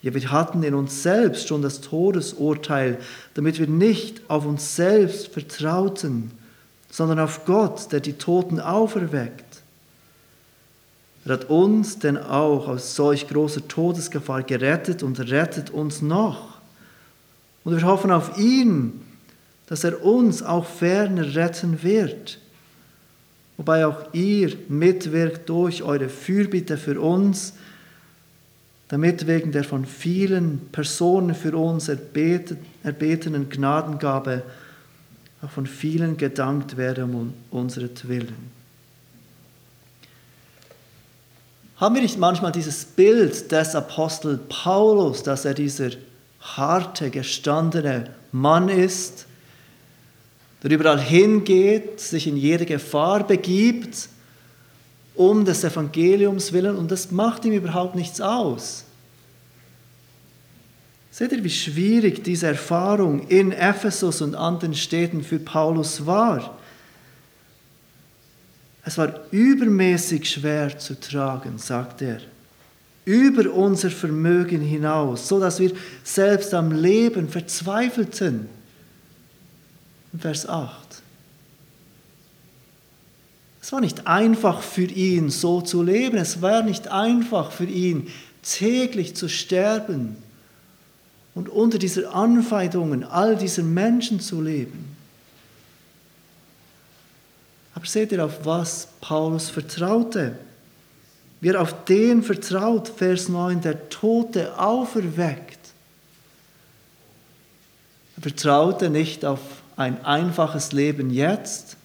Ja, 0.02 0.12
wir 0.12 0.32
hatten 0.32 0.62
in 0.62 0.74
uns 0.74 1.02
selbst 1.02 1.48
schon 1.48 1.62
das 1.62 1.80
Todesurteil, 1.80 2.98
damit 3.34 3.58
wir 3.58 3.68
nicht 3.68 4.22
auf 4.28 4.44
uns 4.44 4.76
selbst 4.76 5.28
vertrauten, 5.28 6.32
sondern 6.90 7.20
auf 7.20 7.44
Gott, 7.44 7.92
der 7.92 8.00
die 8.00 8.14
Toten 8.14 8.60
auferweckt. 8.60 9.62
Er 11.24 11.34
hat 11.34 11.48
uns 11.48 12.00
denn 12.00 12.18
auch 12.18 12.66
aus 12.66 12.96
solch 12.96 13.28
großer 13.28 13.68
Todesgefahr 13.68 14.42
gerettet 14.42 15.04
und 15.04 15.20
rettet 15.20 15.70
uns 15.70 16.02
noch. 16.02 16.58
Und 17.62 17.76
wir 17.76 17.86
hoffen 17.86 18.10
auf 18.10 18.36
ihn, 18.38 19.00
dass 19.66 19.84
er 19.84 20.04
uns 20.04 20.42
auch 20.42 20.66
ferner 20.66 21.36
retten 21.36 21.84
wird 21.84 22.38
wobei 23.62 23.86
auch 23.86 24.12
ihr 24.12 24.56
mitwirkt 24.68 25.48
durch 25.48 25.84
eure 25.84 26.08
Fürbitte 26.08 26.76
für 26.76 27.00
uns, 27.00 27.54
damit 28.92 29.26
wegen 29.26 29.52
der 29.52 29.64
von 29.64 29.86
vielen 29.86 30.68
Personen 30.70 31.34
für 31.34 31.56
uns 31.56 31.88
erbetenen 31.88 33.48
Gnadengabe 33.48 34.42
auch 35.40 35.48
von 35.48 35.66
vielen 35.66 36.18
gedankt 36.18 36.76
werde 36.76 37.04
um 37.04 37.32
unseretwillen. 37.50 38.36
Haben 41.78 41.94
wir 41.94 42.02
nicht 42.02 42.18
manchmal 42.18 42.52
dieses 42.52 42.84
Bild 42.84 43.50
des 43.50 43.74
Apostel 43.74 44.38
Paulus, 44.50 45.22
dass 45.22 45.46
er 45.46 45.54
dieser 45.54 45.92
harte, 46.42 47.08
gestandene 47.08 48.10
Mann 48.30 48.68
ist, 48.68 49.24
der 50.62 50.70
überall 50.70 51.00
hingeht, 51.00 51.98
sich 51.98 52.26
in 52.26 52.36
jede 52.36 52.66
Gefahr 52.66 53.26
begibt, 53.26 54.10
um 55.14 55.44
des 55.44 55.64
Evangeliums 55.64 56.52
willen, 56.52 56.76
und 56.76 56.90
das 56.90 57.10
macht 57.10 57.44
ihm 57.44 57.52
überhaupt 57.52 57.94
nichts 57.94 58.20
aus. 58.20 58.84
Seht 61.10 61.32
ihr, 61.32 61.44
wie 61.44 61.50
schwierig 61.50 62.24
diese 62.24 62.46
Erfahrung 62.46 63.28
in 63.28 63.52
Ephesus 63.52 64.22
und 64.22 64.34
anderen 64.34 64.74
Städten 64.74 65.22
für 65.22 65.38
Paulus 65.38 66.06
war? 66.06 66.56
Es 68.84 68.96
war 68.96 69.20
übermäßig 69.30 70.28
schwer 70.28 70.78
zu 70.78 70.98
tragen, 70.98 71.58
sagt 71.58 72.02
er. 72.02 72.20
über 73.04 73.52
unser 73.52 73.90
Vermögen 73.90 74.60
hinaus, 74.60 75.26
so 75.28 75.40
dass 75.40 75.58
wir 75.58 75.72
selbst 76.04 76.54
am 76.54 76.72
Leben 76.72 77.28
verzweifelten. 77.28 78.48
Vers 80.18 80.48
8. 80.48 80.81
Es 83.62 83.72
war 83.72 83.80
nicht 83.80 84.08
einfach 84.08 84.60
für 84.60 84.84
ihn, 84.84 85.30
so 85.30 85.60
zu 85.60 85.84
leben. 85.84 86.18
Es 86.18 86.42
war 86.42 86.62
nicht 86.62 86.88
einfach 86.88 87.52
für 87.52 87.64
ihn, 87.64 88.08
täglich 88.42 89.14
zu 89.14 89.28
sterben 89.28 90.16
und 91.34 91.48
unter 91.48 91.78
dieser 91.78 92.12
Anfeindungen 92.12 93.04
all 93.04 93.36
dieser 93.36 93.62
Menschen 93.62 94.18
zu 94.18 94.42
leben. 94.42 94.96
Aber 97.74 97.86
seht 97.86 98.10
ihr, 98.12 98.24
auf 98.24 98.44
was 98.44 98.88
Paulus 99.00 99.48
vertraute? 99.48 100.36
Wer 101.40 101.60
auf 101.60 101.84
den 101.84 102.22
vertraut, 102.22 102.88
Vers 102.88 103.28
9, 103.28 103.60
der 103.60 103.88
Tote 103.88 104.58
auferweckt. 104.58 105.58
Er 108.16 108.22
vertraute 108.22 108.90
nicht 108.90 109.24
auf 109.24 109.40
ein 109.76 110.04
einfaches 110.04 110.72
Leben 110.72 111.10
jetzt. 111.10 111.76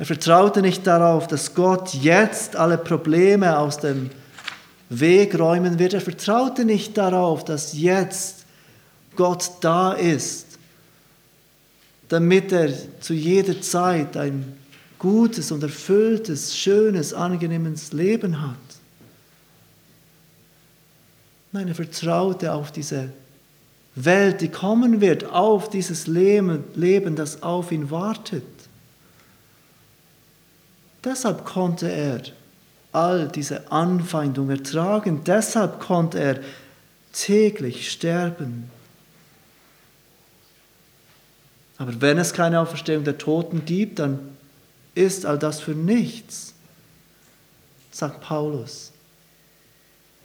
Er 0.00 0.06
vertraute 0.06 0.62
nicht 0.62 0.86
darauf, 0.86 1.26
dass 1.26 1.54
Gott 1.54 1.92
jetzt 1.92 2.56
alle 2.56 2.78
Probleme 2.78 3.58
aus 3.58 3.76
dem 3.76 4.08
Weg 4.88 5.38
räumen 5.38 5.78
wird. 5.78 5.92
Er 5.92 6.00
vertraute 6.00 6.64
nicht 6.64 6.96
darauf, 6.96 7.44
dass 7.44 7.74
jetzt 7.74 8.46
Gott 9.14 9.50
da 9.60 9.92
ist, 9.92 10.46
damit 12.08 12.50
er 12.50 12.72
zu 13.02 13.12
jeder 13.12 13.60
Zeit 13.60 14.16
ein 14.16 14.56
gutes 14.98 15.52
und 15.52 15.62
erfülltes, 15.62 16.56
schönes, 16.56 17.12
angenehmes 17.12 17.92
Leben 17.92 18.40
hat. 18.40 18.56
Nein, 21.52 21.68
er 21.68 21.74
vertraute 21.74 22.54
auf 22.54 22.72
diese 22.72 23.10
Welt, 23.96 24.40
die 24.40 24.48
kommen 24.48 25.02
wird, 25.02 25.26
auf 25.26 25.68
dieses 25.68 26.06
Leben, 26.06 27.16
das 27.16 27.42
auf 27.42 27.70
ihn 27.70 27.90
wartet. 27.90 28.44
Deshalb 31.04 31.44
konnte 31.44 31.90
er 31.90 32.22
all 32.92 33.28
diese 33.28 33.70
Anfeindung 33.70 34.50
ertragen, 34.50 35.22
deshalb 35.24 35.80
konnte 35.80 36.18
er 36.18 36.40
täglich 37.12 37.90
sterben. 37.90 38.70
Aber 41.78 42.00
wenn 42.00 42.18
es 42.18 42.34
keine 42.34 42.60
Auferstehung 42.60 43.04
der 43.04 43.16
Toten 43.16 43.64
gibt, 43.64 44.00
dann 44.00 44.36
ist 44.94 45.24
all 45.24 45.38
das 45.38 45.60
für 45.60 45.70
nichts, 45.70 46.52
sagt 47.90 48.20
Paulus. 48.20 48.92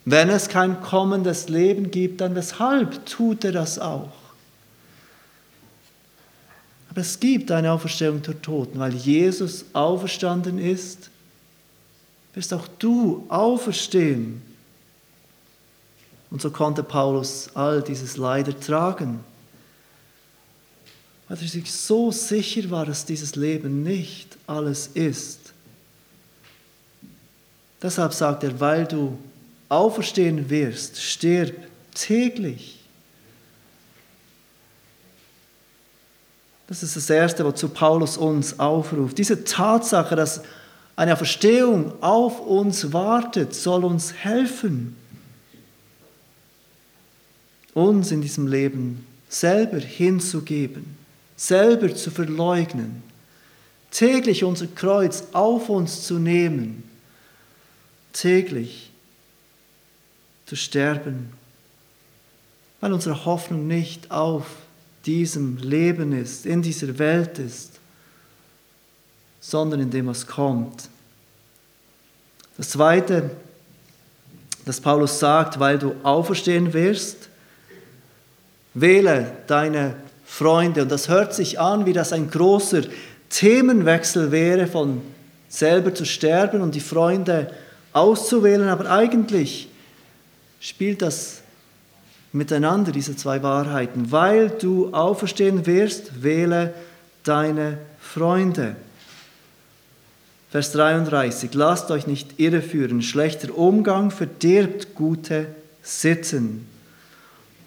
Wenn 0.04 0.30
es 0.30 0.50
kein 0.50 0.82
kommendes 0.82 1.48
Leben 1.48 1.92
gibt, 1.92 2.22
dann 2.22 2.36
weshalb 2.36 3.06
tut 3.06 3.46
er 3.46 3.54
das 3.54 3.80
auch? 3.80 4.12
Aber 6.96 7.02
es 7.02 7.20
gibt 7.20 7.52
eine 7.52 7.72
Auferstehung 7.72 8.22
der 8.22 8.42
Toten, 8.42 8.80
weil 8.80 8.96
Jesus 8.96 9.66
auferstanden 9.74 10.58
ist, 10.58 11.10
wirst 12.34 12.54
auch 12.54 12.68
du 12.80 13.26
auferstehen. 13.28 14.42
Und 16.32 16.42
so 16.42 16.50
konnte 16.50 16.84
Paulus 16.84 17.50
all 17.54 17.82
dieses 17.82 18.16
Leid 18.16 18.48
ertragen 18.48 19.20
weil 21.28 21.38
er 21.38 21.48
sich 21.48 21.72
so 21.72 22.12
sicher 22.12 22.70
war, 22.70 22.86
dass 22.86 23.06
dieses 23.06 23.36
Leben 23.36 23.84
nicht 23.84 24.38
alles 24.48 24.88
ist. 24.94 25.54
Deshalb 27.82 28.14
sagt 28.14 28.44
er, 28.44 28.60
weil 28.60 28.86
du 28.86 29.18
auferstehen 29.70 30.50
wirst, 30.50 31.02
stirb 31.02 31.56
täglich. 31.94 32.75
Das 36.68 36.82
ist 36.82 36.96
das 36.96 37.10
Erste, 37.10 37.46
wozu 37.46 37.70
Paulus 37.70 38.18
uns 38.18 38.60
aufruft. 38.60 39.18
Diese 39.18 39.44
Tatsache, 39.44 40.16
dass 40.16 40.42
eine 40.96 41.16
Verstehung 41.16 41.94
auf 42.02 42.40
uns 42.40 42.92
wartet, 42.94 43.54
soll 43.54 43.86
uns 43.86 44.14
helfen, 44.14 44.96
uns 47.74 48.12
in 48.12 48.22
diesem 48.22 48.48
Leben 48.48 49.06
selber 49.30 49.78
hinzugeben 49.78 50.96
selber 51.36 51.94
zu 51.94 52.12
verleugnen, 52.12 53.04
täglich 53.92 54.44
unser 54.44 54.68
Kreuz 54.68 55.26
auf 55.34 55.70
uns 55.70 56.04
zu 56.04 56.20
nehmen, 56.20 56.84
täglich 58.14 58.92
zu 60.46 60.56
sterben, 60.56 61.34
weil 62.80 62.94
unsere 62.94 63.26
Hoffnung 63.26 63.68
nicht 63.68 64.12
auf 64.12 64.46
diesem 65.06 65.58
Leben 65.58 66.14
ist, 66.14 66.46
in 66.46 66.62
dieser 66.62 66.98
Welt 66.98 67.40
ist, 67.40 67.80
sondern 69.40 69.80
in 69.82 69.92
dem, 69.92 70.08
was 70.08 70.26
kommt. 70.26 70.90
Das 72.58 72.70
Zweite, 72.70 73.30
das 74.66 74.82
Paulus 74.82 75.20
sagt, 75.20 75.60
weil 75.60 75.78
du 75.78 75.96
auferstehen 76.04 76.74
wirst, 76.74 77.30
wähle 78.74 79.32
deine 79.48 79.96
Freunde. 80.26 80.82
Und 80.84 80.92
das 80.92 81.10
hört 81.10 81.34
sich 81.34 81.60
an, 81.60 81.86
wie 81.86 81.94
das 81.94 82.12
ein 82.12 82.30
großer 82.30 82.84
Themenwechsel 83.30 84.32
wäre, 84.32 84.68
von 84.68 85.02
selber 85.48 85.94
zu 85.94 86.06
sterben 86.06 86.62
und 86.62 86.76
die 86.76 86.80
Freunde 86.80 87.52
auszuwählen. 87.94 88.68
Aber 88.68 88.90
eigentlich 88.90 89.70
spielt 90.60 91.02
das 91.02 91.42
miteinander, 92.36 92.92
diese 92.92 93.16
zwei 93.16 93.42
Wahrheiten. 93.42 94.12
Weil 94.12 94.50
du 94.50 94.94
auferstehen 94.94 95.66
wirst, 95.66 96.24
wähle 96.24 96.74
deine 97.24 97.78
Freunde. 98.00 98.76
Vers 100.52 100.72
33, 100.74 101.54
lasst 101.54 101.92
euch 101.92 102.08
nicht 102.08 102.40
irreführen, 102.40 103.02
schlechter 103.02 103.58
Umgang 103.58 104.12
verdirbt 104.12 104.96
gute 104.96 105.48
Sitten. 105.82 106.68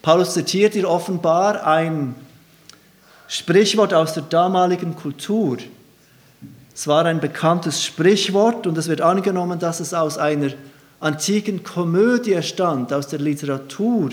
Paulus 0.01 0.33
zitiert 0.33 0.73
hier 0.73 0.89
offenbar 0.89 1.67
ein 1.67 2.15
Sprichwort 3.27 3.93
aus 3.93 4.13
der 4.13 4.23
damaligen 4.23 4.95
Kultur. 4.95 5.57
Es 6.73 6.87
war 6.87 7.05
ein 7.05 7.19
bekanntes 7.19 7.83
Sprichwort 7.83 8.65
und 8.65 8.77
es 8.77 8.87
wird 8.87 9.01
angenommen, 9.01 9.59
dass 9.59 9.81
es 9.81 9.93
aus 9.93 10.17
einer 10.17 10.51
antiken 10.99 11.63
Komödie 11.63 12.41
stammt, 12.41 12.91
aus 12.93 13.07
der 13.07 13.19
Literatur, 13.19 14.09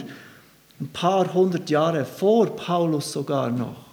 ein 0.81 0.89
paar 0.89 1.33
hundert 1.33 1.71
Jahre 1.71 2.05
vor 2.05 2.55
Paulus 2.55 3.12
sogar 3.12 3.51
noch. 3.51 3.87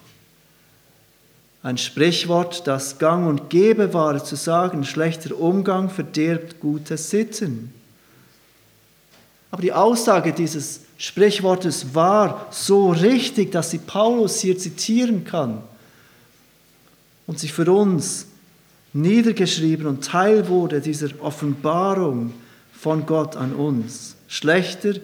Ein 1.62 1.78
Sprichwort, 1.78 2.68
das 2.68 3.00
gang 3.00 3.26
und 3.26 3.50
gäbe 3.50 3.94
war, 3.94 4.22
zu 4.22 4.36
sagen, 4.36 4.84
schlechter 4.84 5.40
Umgang 5.40 5.90
verdirbt 5.90 6.60
gute 6.60 6.98
Sitten. 6.98 7.74
Aber 9.50 9.62
die 9.62 9.72
Aussage 9.72 10.34
dieses 10.34 10.82
Sprichwortes 10.98 11.96
war 11.96 12.48
so 12.52 12.90
richtig, 12.92 13.52
dass 13.52 13.72
sie 13.72 13.78
Paulus 13.78 14.40
hier 14.40 14.58
zitieren 14.58 15.24
kann 15.24 15.64
und 17.28 17.40
sich 17.40 17.54
für 17.54 17.72
uns 17.72 18.28
niedergeschrieben 18.92 19.88
und 19.88 20.04
Teil 20.04 20.48
wurde 20.50 20.82
dieser 20.82 21.10
Offenbarung 21.20 22.34
von 22.74 23.06
Gott 23.06 23.36
an 23.36 23.54
uns. 23.54 24.16
Schlechter 24.28 24.96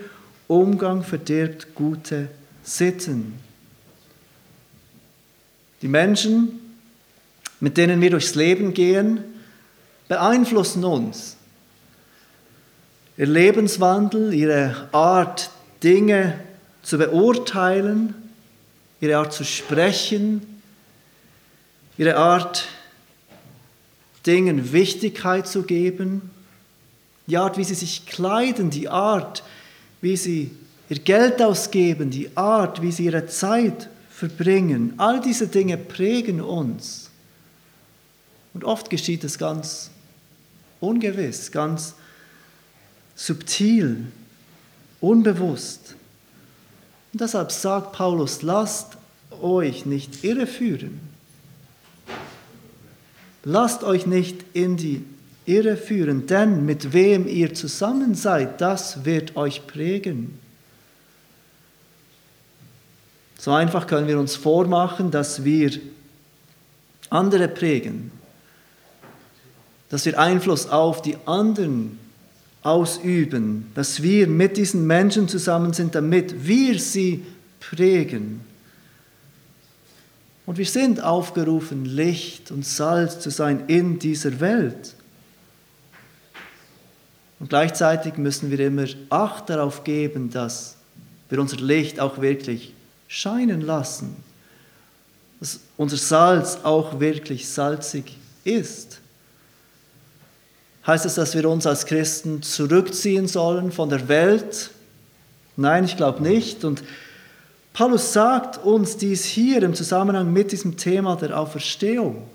Umgang 0.49 1.03
verdirbt 1.03 1.75
gute 1.75 2.27
Sitten. 2.63 3.35
Die 5.83 5.87
Menschen, 5.87 6.59
mit 7.59 7.77
denen 7.77 8.01
wir 8.01 8.09
durchs 8.09 8.33
Leben 8.33 8.73
gehen, 8.73 9.23
beeinflussen 10.07 10.83
uns. 10.83 11.37
Ihr 13.15 13.27
Lebenswandel, 13.27 14.33
ihre 14.33 14.89
Art 14.91 15.51
Dinge 15.83 16.39
zu 16.81 16.97
beurteilen, 16.97 18.15
ihre 19.01 19.17
Art 19.17 19.31
zu 19.31 19.45
sprechen, 19.45 20.61
ihre 21.95 22.15
Art, 22.17 22.67
Dingen 24.25 24.73
Wichtigkeit 24.73 25.47
zu 25.47 25.61
geben, 25.61 26.31
die 27.27 27.37
Art, 27.37 27.57
wie 27.57 27.63
sie 27.63 27.75
sich 27.75 28.07
kleiden, 28.07 28.71
die 28.71 28.89
Art, 28.89 29.43
wie 30.01 30.17
sie 30.17 30.51
ihr 30.89 30.99
Geld 30.99 31.41
ausgeben, 31.41 32.09
die 32.09 32.35
Art, 32.35 32.81
wie 32.81 32.91
sie 32.91 33.05
ihre 33.05 33.27
Zeit 33.27 33.89
verbringen. 34.09 34.93
All 34.97 35.21
diese 35.21 35.47
Dinge 35.47 35.77
prägen 35.77 36.41
uns. 36.41 37.09
Und 38.53 38.63
oft 38.63 38.89
geschieht 38.89 39.23
es 39.23 39.37
ganz 39.37 39.91
ungewiss, 40.79 41.51
ganz 41.51 41.93
subtil 43.15 44.07
unbewusst. 44.99 45.95
Und 47.13 47.21
deshalb 47.21 47.51
sagt 47.51 47.93
Paulus, 47.93 48.41
lasst 48.41 48.97
euch 49.41 49.85
nicht 49.85 50.23
irreführen. 50.23 50.99
Lasst 53.43 53.83
euch 53.83 54.05
nicht 54.05 54.43
in 54.53 54.77
die 54.77 55.03
irreführen, 55.49 56.27
denn 56.27 56.65
mit 56.65 56.93
wem 56.93 57.27
ihr 57.27 57.53
zusammen 57.53 58.13
seid, 58.13 58.61
das 58.61 59.03
wird 59.03 59.35
euch 59.35 59.65
prägen. 59.65 60.37
So 63.39 63.51
einfach 63.51 63.87
können 63.87 64.07
wir 64.07 64.19
uns 64.19 64.35
vormachen, 64.35 65.11
dass 65.11 65.43
wir 65.43 65.71
andere 67.09 67.47
prägen, 67.47 68.11
dass 69.89 70.05
wir 70.05 70.19
Einfluss 70.19 70.69
auf 70.69 71.01
die 71.01 71.17
anderen 71.25 71.97
ausüben, 72.61 73.71
dass 73.73 74.03
wir 74.03 74.27
mit 74.27 74.57
diesen 74.57 74.85
Menschen 74.85 75.27
zusammen 75.27 75.73
sind, 75.73 75.95
damit 75.95 76.45
wir 76.45 76.77
sie 76.79 77.25
prägen. 77.59 78.41
Und 80.45 80.57
wir 80.57 80.65
sind 80.65 81.01
aufgerufen, 81.01 81.85
Licht 81.85 82.51
und 82.51 82.65
Salz 82.65 83.19
zu 83.19 83.31
sein 83.31 83.63
in 83.67 83.99
dieser 83.99 84.39
Welt. 84.39 84.95
Und 87.39 87.49
gleichzeitig 87.49 88.17
müssen 88.17 88.51
wir 88.51 88.59
immer 88.59 88.85
Acht 89.09 89.49
darauf 89.49 89.83
geben, 89.83 90.29
dass 90.29 90.75
wir 91.29 91.39
unser 91.39 91.57
Licht 91.57 91.99
auch 91.99 92.21
wirklich 92.21 92.73
scheinen 93.07 93.61
lassen, 93.61 94.15
dass 95.39 95.59
unser 95.77 95.97
Salz 95.97 96.59
auch 96.63 96.99
wirklich 96.99 97.47
salzig 97.47 98.17
ist. 98.43 98.99
Heißt 100.85 101.05
es, 101.05 101.15
dass 101.15 101.35
wir 101.35 101.49
uns 101.49 101.65
als 101.65 101.85
Christen 101.85 102.41
zurückziehen 102.41 103.27
sollen 103.27 103.71
von 103.71 103.89
der 103.89 104.07
Welt? 104.07 104.71
Nein, 105.55 105.85
ich 105.85 105.97
glaube 105.97 106.23
nicht. 106.23 106.63
Und 106.63 106.83
Paulus 107.73 108.11
sagt 108.11 108.57
uns 108.63 108.97
dies 108.97 109.23
hier 109.23 109.63
im 109.63 109.75
Zusammenhang 109.75 110.33
mit 110.33 110.51
diesem 110.51 110.77
Thema 110.77 111.15
der 111.15 111.37
Auferstehung. 111.37 112.27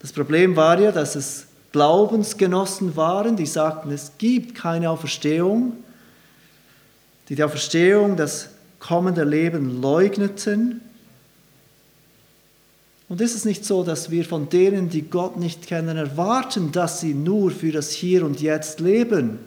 Das 0.00 0.12
Problem 0.12 0.56
war 0.56 0.78
ja, 0.80 0.92
dass 0.92 1.14
es 1.14 1.45
Glaubensgenossen 1.76 2.96
waren, 2.96 3.36
die 3.36 3.44
sagten, 3.44 3.90
es 3.90 4.12
gibt 4.16 4.54
keine 4.54 4.88
Auferstehung, 4.88 5.74
die 7.28 7.34
die 7.34 7.44
Auferstehung, 7.44 8.16
das 8.16 8.48
kommende 8.78 9.24
Leben 9.24 9.82
leugneten. 9.82 10.80
Und 13.10 13.20
ist 13.20 13.34
es 13.34 13.44
nicht 13.44 13.66
so, 13.66 13.84
dass 13.84 14.10
wir 14.10 14.24
von 14.24 14.48
denen, 14.48 14.88
die 14.88 15.02
Gott 15.02 15.36
nicht 15.36 15.66
kennen, 15.66 15.98
erwarten, 15.98 16.72
dass 16.72 17.00
sie 17.00 17.12
nur 17.12 17.50
für 17.50 17.72
das 17.72 17.90
Hier 17.90 18.24
und 18.24 18.40
Jetzt 18.40 18.80
leben? 18.80 19.38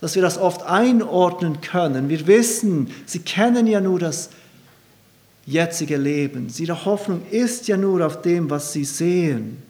dass 0.00 0.14
wir 0.14 0.22
das 0.22 0.38
oft 0.38 0.62
einordnen 0.62 1.60
können. 1.60 2.08
Wir 2.08 2.28
wissen, 2.28 2.88
sie 3.04 3.18
kennen 3.18 3.66
ja 3.66 3.80
nur 3.80 3.98
das 3.98 4.30
jetzige 5.44 5.96
Leben. 5.96 6.46
Ihre 6.56 6.84
Hoffnung 6.84 7.22
ist 7.32 7.66
ja 7.66 7.76
nur 7.76 8.06
auf 8.06 8.22
dem, 8.22 8.48
was 8.48 8.72
sie 8.72 8.84
sehen. 8.84 9.67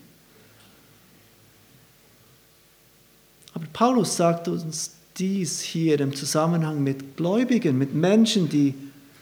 Aber 3.59 3.67
Paulus 3.73 4.17
sagt 4.17 4.47
uns 4.47 4.93
dies 5.17 5.61
hier 5.61 5.99
im 5.99 6.15
Zusammenhang 6.15 6.81
mit 6.85 7.17
Gläubigen, 7.17 7.77
mit 7.77 7.93
Menschen, 7.93 8.49
die 8.49 8.73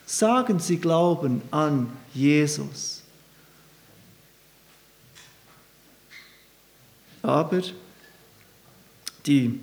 sagen, 0.04 0.58
sie 0.60 0.76
glauben 0.76 1.40
an 1.50 1.90
Jesus. 2.12 3.02
Aber 7.22 7.62
die 9.24 9.58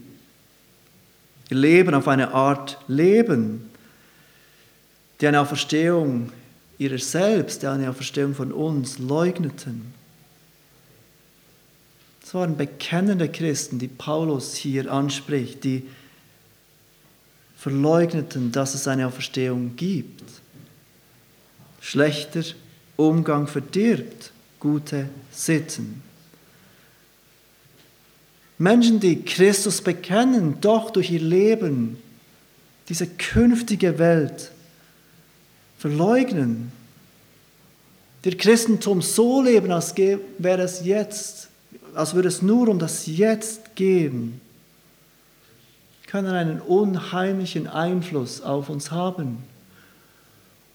Leben 1.50 1.94
auf 1.94 2.08
eine 2.08 2.34
Art 2.34 2.80
Leben, 2.88 3.70
die 5.22 5.28
eine 5.28 5.40
Auferstehung 5.40 6.32
ihrer 6.80 6.98
selbst, 6.98 7.62
die 7.62 7.68
eine 7.68 7.92
Auferstehung 7.92 8.34
von 8.34 8.52
uns 8.52 8.98
leugneten. 8.98 9.94
Waren 12.34 12.58
bekennende 12.58 13.30
Christen, 13.30 13.80
die 13.80 13.88
Paulus 13.88 14.56
hier 14.56 14.92
anspricht, 14.92 15.64
die 15.64 15.84
verleugneten, 17.56 18.52
dass 18.52 18.74
es 18.74 18.88
eine 18.88 19.08
Auferstehung 19.08 19.76
gibt. 19.76 20.24
Schlechter 21.80 22.44
Umgang 22.96 23.48
verdirbt 23.48 24.32
gute 24.60 25.10
Sitten. 25.32 26.02
Menschen, 28.58 29.00
die 29.00 29.24
Christus 29.24 29.82
bekennen, 29.82 30.58
doch 30.62 30.90
durch 30.90 31.12
ihr 31.12 31.22
Leben 31.22 31.98
diese 32.90 33.08
künftige 33.08 34.00
Welt 34.00 34.52
verleugnen. 35.78 36.72
Der 38.24 38.36
Christentum 38.36 39.02
so 39.02 39.42
leben, 39.42 39.72
als 39.72 39.96
wäre 39.98 40.62
es 40.62 40.86
jetzt, 40.86 41.50
als 41.96 42.14
würde 42.14 42.28
es 42.28 42.42
nur 42.42 42.68
um 42.68 42.80
das 42.80 43.06
Jetzt 43.06 43.76
gehen, 43.76 44.42
können 46.08 46.34
einen 46.34 46.62
unheimlichen 46.62 47.68
Einfluss 47.68 48.42
auf 48.42 48.70
uns 48.70 48.92
haben. 48.92 49.44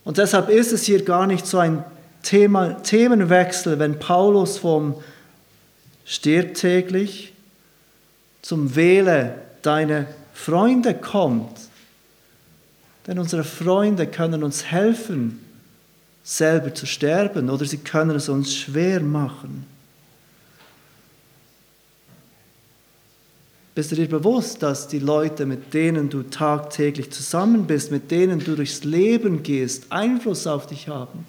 Und 0.05 0.19
deshalb 0.19 0.49
ist 0.49 0.73
es 0.73 0.85
hier 0.85 1.05
gar 1.05 1.27
nicht 1.27 1.47
so 1.47 1.59
ein 1.59 1.85
Thema, 2.23 2.83
Themenwechsel, 2.83 3.79
wenn 3.79 3.99
Paulus 3.99 4.59
vom 4.59 4.97
stirbt 6.05 6.57
täglich 6.57 7.35
zum 8.43 8.75
Wähle 8.75 9.35
deine 9.63 10.07
Freunde 10.33 10.95
kommt. 10.95 11.59
Denn 13.07 13.19
unsere 13.19 13.45
Freunde 13.45 14.07
können 14.07 14.43
uns 14.43 14.65
helfen, 14.65 15.45
selber 16.25 16.75
zu 16.75 16.87
sterben 16.87 17.49
oder 17.49 17.65
sie 17.65 17.79
können 17.79 18.17
es 18.17 18.29
uns 18.29 18.55
schwer 18.55 19.01
machen. 19.01 19.67
Bist 23.79 23.93
du 23.93 23.95
dir 23.95 24.09
bewusst, 24.09 24.65
dass 24.65 24.89
die 24.89 24.99
Leute, 24.99 25.47
mit 25.47 25.73
denen 25.73 26.11
du 26.11 26.25
tagtäglich 26.25 27.13
zusammen 27.13 27.69
bist, 27.69 27.93
mit 27.93 28.11
denen 28.11 28.41
du 28.41 28.57
durchs 28.57 28.83
Leben 28.83 29.45
gehst, 29.45 29.93
Einfluss 29.93 30.49
auf 30.49 30.67
dich 30.67 30.89
haben? 30.89 31.25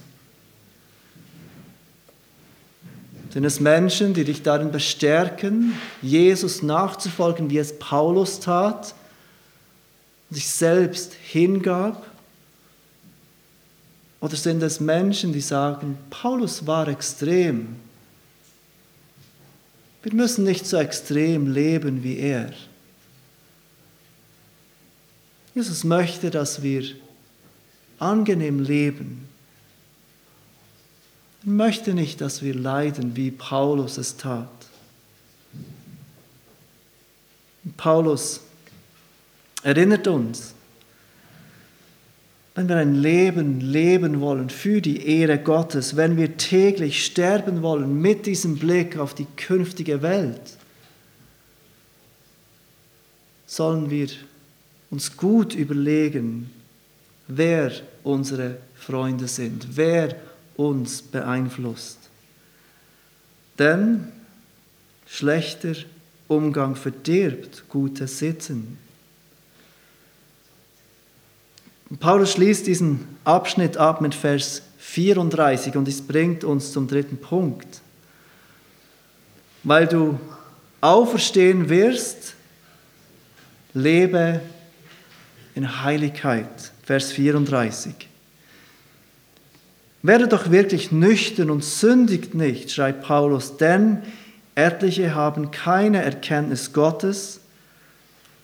Sind 3.31 3.43
es 3.43 3.59
Menschen, 3.59 4.15
die 4.15 4.23
dich 4.23 4.41
darin 4.41 4.71
bestärken, 4.71 5.75
Jesus 6.01 6.63
nachzufolgen, 6.63 7.51
wie 7.51 7.59
es 7.59 7.77
Paulus 7.77 8.39
tat, 8.39 8.95
sich 10.31 10.49
selbst 10.49 11.13
hingab? 11.13 12.03
Oder 14.21 14.35
sind 14.35 14.63
es 14.63 14.79
Menschen, 14.79 15.33
die 15.33 15.41
sagen, 15.41 15.99
Paulus 16.09 16.65
war 16.65 16.87
extrem. 16.87 17.75
Wir 20.03 20.13
müssen 20.13 20.43
nicht 20.45 20.65
so 20.65 20.77
extrem 20.77 21.51
leben 21.51 22.03
wie 22.03 22.17
er. 22.17 22.53
Jesus 25.53 25.83
möchte, 25.83 26.29
dass 26.31 26.61
wir 26.61 26.83
angenehm 27.97 28.59
leben 28.59 29.29
möchte 31.43 31.93
nicht, 31.93 32.21
dass 32.21 32.41
wir 32.41 32.53
leiden, 32.53 33.15
wie 33.15 33.31
Paulus 33.31 33.97
es 33.97 34.17
tat. 34.17 34.49
Paulus 37.77 38.41
erinnert 39.63 40.07
uns, 40.07 40.53
wenn 42.59 42.67
wir 42.67 42.75
ein 42.75 42.95
Leben 42.95 43.61
leben 43.61 44.19
wollen 44.19 44.49
für 44.49 44.81
die 44.81 45.07
Ehre 45.07 45.37
Gottes, 45.37 45.95
wenn 45.95 46.17
wir 46.17 46.35
täglich 46.35 47.05
sterben 47.05 47.61
wollen 47.61 48.01
mit 48.01 48.25
diesem 48.25 48.57
Blick 48.57 48.97
auf 48.97 49.13
die 49.13 49.27
künftige 49.37 50.01
Welt, 50.01 50.41
sollen 53.45 53.89
wir 53.89 54.09
uns 54.91 55.15
gut 55.15 55.55
überlegen, 55.55 56.49
wer 57.29 57.71
unsere 58.03 58.57
Freunde 58.75 59.29
sind, 59.29 59.77
wer 59.77 60.17
uns 60.57 61.01
beeinflusst. 61.01 62.09
Denn 63.57 64.09
schlechter 65.07 65.75
Umgang 66.27 66.75
verdirbt 66.75 67.63
gute 67.69 68.05
Sitten. 68.05 68.77
Paulus 71.97 72.33
schließt 72.33 72.67
diesen 72.67 73.07
Abschnitt 73.23 73.77
ab 73.77 73.99
mit 74.01 74.13
Vers 74.13 74.61
34 74.77 75.75
und 75.75 75.87
es 75.87 76.01
bringt 76.01 76.43
uns 76.43 76.71
zum 76.71 76.87
dritten 76.87 77.17
Punkt. 77.17 77.81
Weil 79.63 79.87
du 79.87 80.19
auferstehen 80.81 81.69
wirst, 81.69 82.35
lebe 83.73 84.41
in 85.55 85.83
Heiligkeit. 85.83 86.71
Vers 86.83 87.11
34. 87.11 87.93
Werde 90.01 90.27
doch 90.27 90.51
wirklich 90.51 90.91
nüchtern 90.91 91.49
und 91.49 91.63
sündigt 91.63 92.33
nicht, 92.33 92.71
schreibt 92.71 93.03
Paulus, 93.03 93.57
denn 93.57 94.01
etliche 94.55 95.13
haben 95.13 95.51
keine 95.51 96.03
Erkenntnis 96.03 96.71
Gottes. 96.71 97.41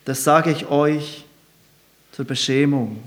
Das 0.04 0.24
sage 0.24 0.52
ich 0.52 0.68
euch 0.68 1.26
zur 2.12 2.26
Beschämung. 2.26 3.02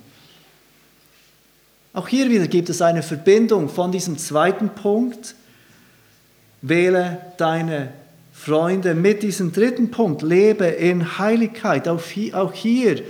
Auch 1.92 2.08
hier 2.08 2.30
wieder 2.30 2.46
gibt 2.46 2.68
es 2.68 2.82
eine 2.82 3.02
Verbindung 3.02 3.68
von 3.68 3.92
diesem 3.92 4.18
zweiten 4.18 4.70
Punkt. 4.70 5.34
Wähle 6.60 7.20
deine 7.38 7.92
Freunde, 8.32 8.94
mit 8.94 9.22
diesem 9.22 9.52
dritten 9.52 9.90
Punkt, 9.90 10.22
lebe 10.22 10.66
in 10.66 11.18
Heiligkeit. 11.18 11.88
Auch 11.88 12.52
hier 12.52 13.02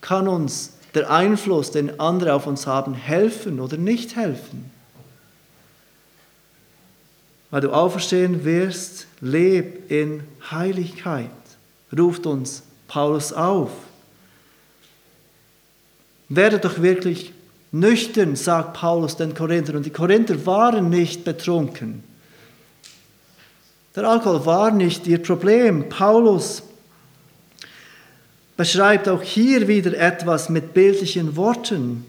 kann 0.00 0.28
uns 0.28 0.72
der 0.94 1.10
Einfluss, 1.10 1.70
den 1.70 2.00
andere 2.00 2.34
auf 2.34 2.46
uns 2.46 2.66
haben, 2.66 2.94
helfen 2.94 3.60
oder 3.60 3.76
nicht 3.76 4.16
helfen. 4.16 4.70
Weil 7.50 7.60
du 7.60 7.70
auferstehen 7.70 8.44
wirst, 8.44 9.06
leb 9.20 9.90
in 9.90 10.22
Heiligkeit, 10.50 11.30
ruft 11.96 12.26
uns 12.26 12.62
Paulus 12.88 13.32
auf. 13.32 13.70
Werde 16.30 16.58
doch 16.58 16.80
wirklich 16.80 17.32
nüchtern, 17.72 18.36
sagt 18.36 18.74
Paulus 18.74 19.16
den 19.16 19.34
Korinthern. 19.34 19.76
Und 19.76 19.86
die 19.86 19.90
Korinther 19.90 20.46
waren 20.46 20.90
nicht 20.90 21.24
betrunken. 21.24 22.04
Der 23.96 24.04
Alkohol 24.04 24.46
war 24.46 24.70
nicht 24.70 25.06
ihr 25.06 25.22
Problem. 25.22 25.88
Paulus 25.88 26.62
beschreibt 28.56 29.08
auch 29.08 29.22
hier 29.22 29.66
wieder 29.68 29.96
etwas 29.98 30.48
mit 30.48 30.72
bildlichen 30.72 31.36
Worten. 31.36 32.04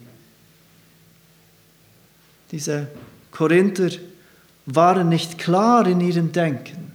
Diese 2.51 2.87
Korinther 3.31 3.89
waren 4.65 5.09
nicht 5.09 5.37
klar 5.37 5.87
in 5.87 5.99
ihrem 5.99 6.31
Denken. 6.31 6.91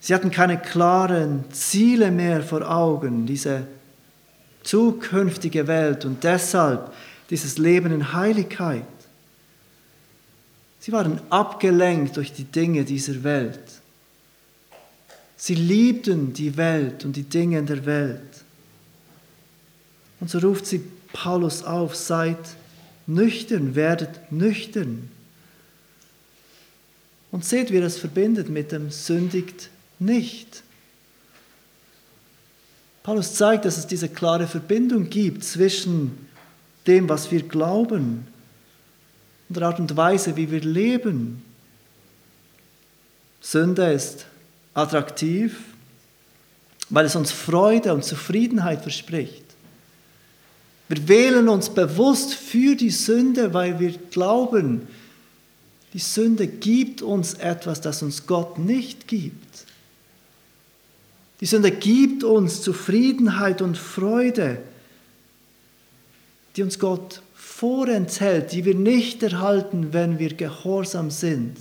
Sie 0.00 0.14
hatten 0.14 0.30
keine 0.30 0.58
klaren 0.58 1.44
Ziele 1.50 2.10
mehr 2.10 2.42
vor 2.42 2.70
Augen, 2.70 3.26
diese 3.26 3.66
zukünftige 4.62 5.66
Welt 5.66 6.04
und 6.04 6.24
deshalb 6.24 6.92
dieses 7.30 7.58
Leben 7.58 7.92
in 7.92 8.12
Heiligkeit. 8.12 8.84
Sie 10.80 10.92
waren 10.92 11.20
abgelenkt 11.30 12.16
durch 12.16 12.32
die 12.32 12.44
Dinge 12.44 12.84
dieser 12.84 13.22
Welt. 13.22 13.60
Sie 15.36 15.54
liebten 15.54 16.32
die 16.32 16.56
Welt 16.56 17.04
und 17.04 17.14
die 17.14 17.22
Dinge 17.22 17.58
in 17.58 17.66
der 17.66 17.84
Welt. 17.86 18.20
Und 20.20 20.30
so 20.30 20.38
ruft 20.38 20.66
sie 20.66 20.82
Paulus 21.12 21.62
auf, 21.62 21.94
seid 21.94 22.38
nüchtern, 23.06 23.74
werdet 23.74 24.32
nüchtern. 24.32 25.10
Und 27.30 27.44
seht, 27.44 27.72
wie 27.72 27.76
es 27.76 27.98
verbindet 27.98 28.48
mit 28.48 28.72
dem 28.72 28.90
sündigt 28.90 29.70
nicht. 29.98 30.62
Paulus 33.08 33.32
zeigt, 33.32 33.64
dass 33.64 33.78
es 33.78 33.86
diese 33.86 34.10
klare 34.10 34.46
Verbindung 34.46 35.08
gibt 35.08 35.42
zwischen 35.42 36.28
dem, 36.86 37.08
was 37.08 37.30
wir 37.30 37.40
glauben 37.42 38.26
und 39.48 39.56
der 39.56 39.66
Art 39.66 39.80
und 39.80 39.96
Weise, 39.96 40.36
wie 40.36 40.50
wir 40.50 40.60
leben. 40.60 41.42
Sünde 43.40 43.90
ist 43.94 44.26
attraktiv, 44.74 45.58
weil 46.90 47.06
es 47.06 47.16
uns 47.16 47.32
Freude 47.32 47.94
und 47.94 48.04
Zufriedenheit 48.04 48.82
verspricht. 48.82 49.44
Wir 50.88 51.08
wählen 51.08 51.48
uns 51.48 51.70
bewusst 51.70 52.34
für 52.34 52.76
die 52.76 52.90
Sünde, 52.90 53.54
weil 53.54 53.80
wir 53.80 53.92
glauben, 54.10 54.86
die 55.94 55.98
Sünde 55.98 56.46
gibt 56.46 57.00
uns 57.00 57.32
etwas, 57.32 57.80
das 57.80 58.02
uns 58.02 58.26
Gott 58.26 58.58
nicht 58.58 59.08
gibt. 59.08 59.64
Die 61.40 61.46
Sünde 61.46 61.70
gibt 61.70 62.24
uns 62.24 62.62
Zufriedenheit 62.62 63.62
und 63.62 63.78
Freude, 63.78 64.58
die 66.56 66.62
uns 66.62 66.78
Gott 66.78 67.22
vorenthält, 67.34 68.52
die 68.52 68.64
wir 68.64 68.74
nicht 68.74 69.22
erhalten, 69.22 69.92
wenn 69.92 70.18
wir 70.18 70.34
gehorsam 70.34 71.10
sind. 71.10 71.56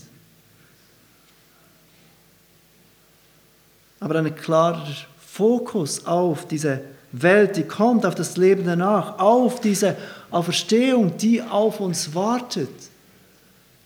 Aber 4.00 4.16
ein 4.16 4.36
klarer 4.36 4.96
Fokus 5.20 6.06
auf 6.06 6.48
diese 6.48 6.82
Welt, 7.12 7.58
die 7.58 7.64
kommt, 7.64 8.06
auf 8.06 8.16
das 8.16 8.38
Leben 8.38 8.66
danach, 8.66 9.20
auf 9.20 9.62
diese 9.62 9.96
Auferstehung, 10.30 11.18
die 11.18 11.42
auf 11.42 11.80
uns 11.80 12.14
wartet, 12.14 12.70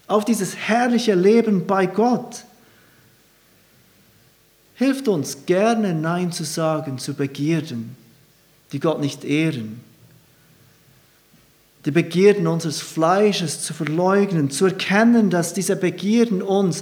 auf 0.08 0.26
dieses 0.26 0.56
herrliche 0.56 1.16
Leben 1.16 1.68
bei 1.68 1.86
Gott 1.86 2.46
hilft 4.82 5.08
uns 5.08 5.46
gerne 5.46 5.94
Nein 5.94 6.32
zu 6.32 6.44
sagen 6.44 6.98
zu 6.98 7.14
Begierden, 7.14 7.96
die 8.72 8.80
Gott 8.80 9.00
nicht 9.00 9.24
ehren. 9.24 9.80
Die 11.86 11.92
Begierden 11.92 12.48
unseres 12.48 12.82
Fleisches 12.82 13.62
zu 13.62 13.76
verleugnen, 13.76 14.50
zu 14.50 14.66
erkennen, 14.66 15.30
dass 15.30 15.54
diese 15.54 15.76
Begierden 15.76 16.42
uns 16.42 16.82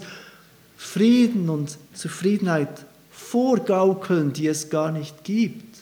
Frieden 0.77 1.49
und 1.49 1.77
Zufriedenheit 1.93 2.69
vorgaukeln, 3.11 4.31
die 4.31 4.47
es 4.47 4.69
gar 4.69 4.93
nicht 4.93 5.25
gibt. 5.25 5.79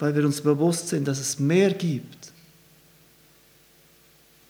Weil 0.00 0.16
wir 0.16 0.24
uns 0.24 0.40
bewusst 0.40 0.88
sind, 0.88 1.06
dass 1.06 1.20
es 1.20 1.38
mehr 1.38 1.72
gibt 1.72 2.21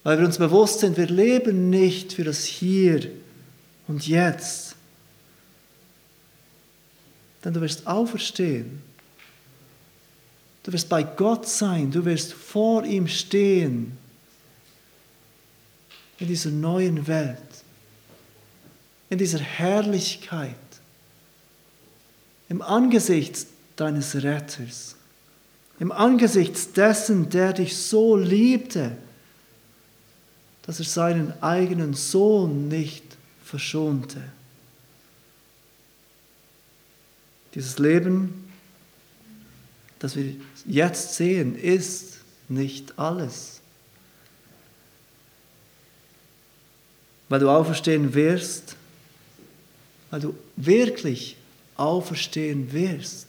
weil 0.03 0.19
wir 0.19 0.27
uns 0.27 0.39
bewusst 0.39 0.81
sind, 0.81 0.97
wir 0.97 1.07
leben 1.07 1.71
nicht 1.71 2.15
für 2.15 2.25
das 2.25 2.45
Hier 2.45 3.09
und 3.87 4.07
Jetzt. 4.07 4.75
Denn 7.45 7.55
du 7.55 7.61
wirst 7.61 7.87
auferstehen. 7.87 8.83
Du 10.63 10.73
wirst 10.73 10.89
bei 10.89 11.03
Gott 11.03 11.49
sein. 11.49 11.91
Du 11.91 12.05
wirst 12.05 12.33
vor 12.33 12.85
ihm 12.85 13.09
stehen. 13.09 13.97
In 16.19 16.29
dieser 16.29 16.51
neuen 16.51 17.07
Welt. 17.07 17.39
In 19.11 19.19
dieser 19.19 19.41
Herrlichkeit. 19.41 20.55
Im 22.49 22.63
Angesicht 22.63 23.47
deines 23.77 24.15
Retters. 24.23 24.97
Im 25.81 25.91
Angesicht 25.91 26.77
dessen, 26.77 27.29
der 27.29 27.53
dich 27.53 27.77
so 27.77 28.17
liebte 28.17 28.97
dass 30.63 30.79
er 30.79 30.85
seinen 30.85 31.33
eigenen 31.43 31.95
Sohn 31.95 32.69
nicht 32.69 33.05
verschonte. 33.45 34.23
Dieses 37.55 37.79
Leben, 37.79 38.51
das 39.99 40.17
wir 40.17 40.35
jetzt 40.67 41.15
sehen, 41.15 41.57
ist 41.57 42.19
nicht 42.49 42.99
alles. 42.99 43.61
Weil 47.29 47.41
du 47.41 47.51
auferstehen 47.51 48.15
wirst, 48.15 48.77
weil 50.11 50.21
du 50.21 50.35
wirklich 50.57 51.37
auferstehen 51.77 52.73
wirst. 52.73 53.27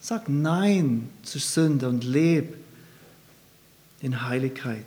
Sag 0.00 0.28
Nein 0.28 1.10
zur 1.22 1.40
Sünde 1.40 1.88
und 1.88 2.04
leb 2.04 2.56
in 4.00 4.22
Heiligkeit. 4.22 4.84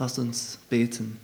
Lasst 0.00 0.18
uns 0.18 0.58
beten. 0.70 1.20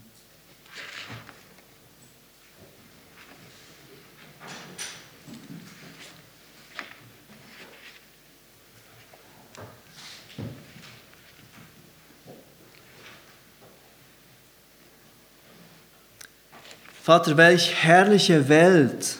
Vater, 17.03 17.39
welch 17.39 17.83
herrliche 17.83 18.51
Welt 18.51 19.17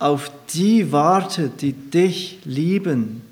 auf 0.00 0.32
die 0.52 0.90
wartet, 0.90 1.62
die 1.62 1.72
dich 1.72 2.40
lieben. 2.44 3.22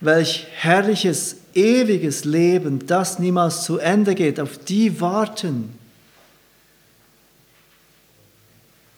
Welch 0.00 0.46
herrliches 0.56 1.36
ewiges 1.54 2.24
Leben, 2.24 2.86
das 2.86 3.18
niemals 3.18 3.62
zu 3.64 3.78
Ende 3.78 4.14
geht, 4.14 4.40
auf 4.40 4.58
die 4.58 5.00
warten, 5.00 5.78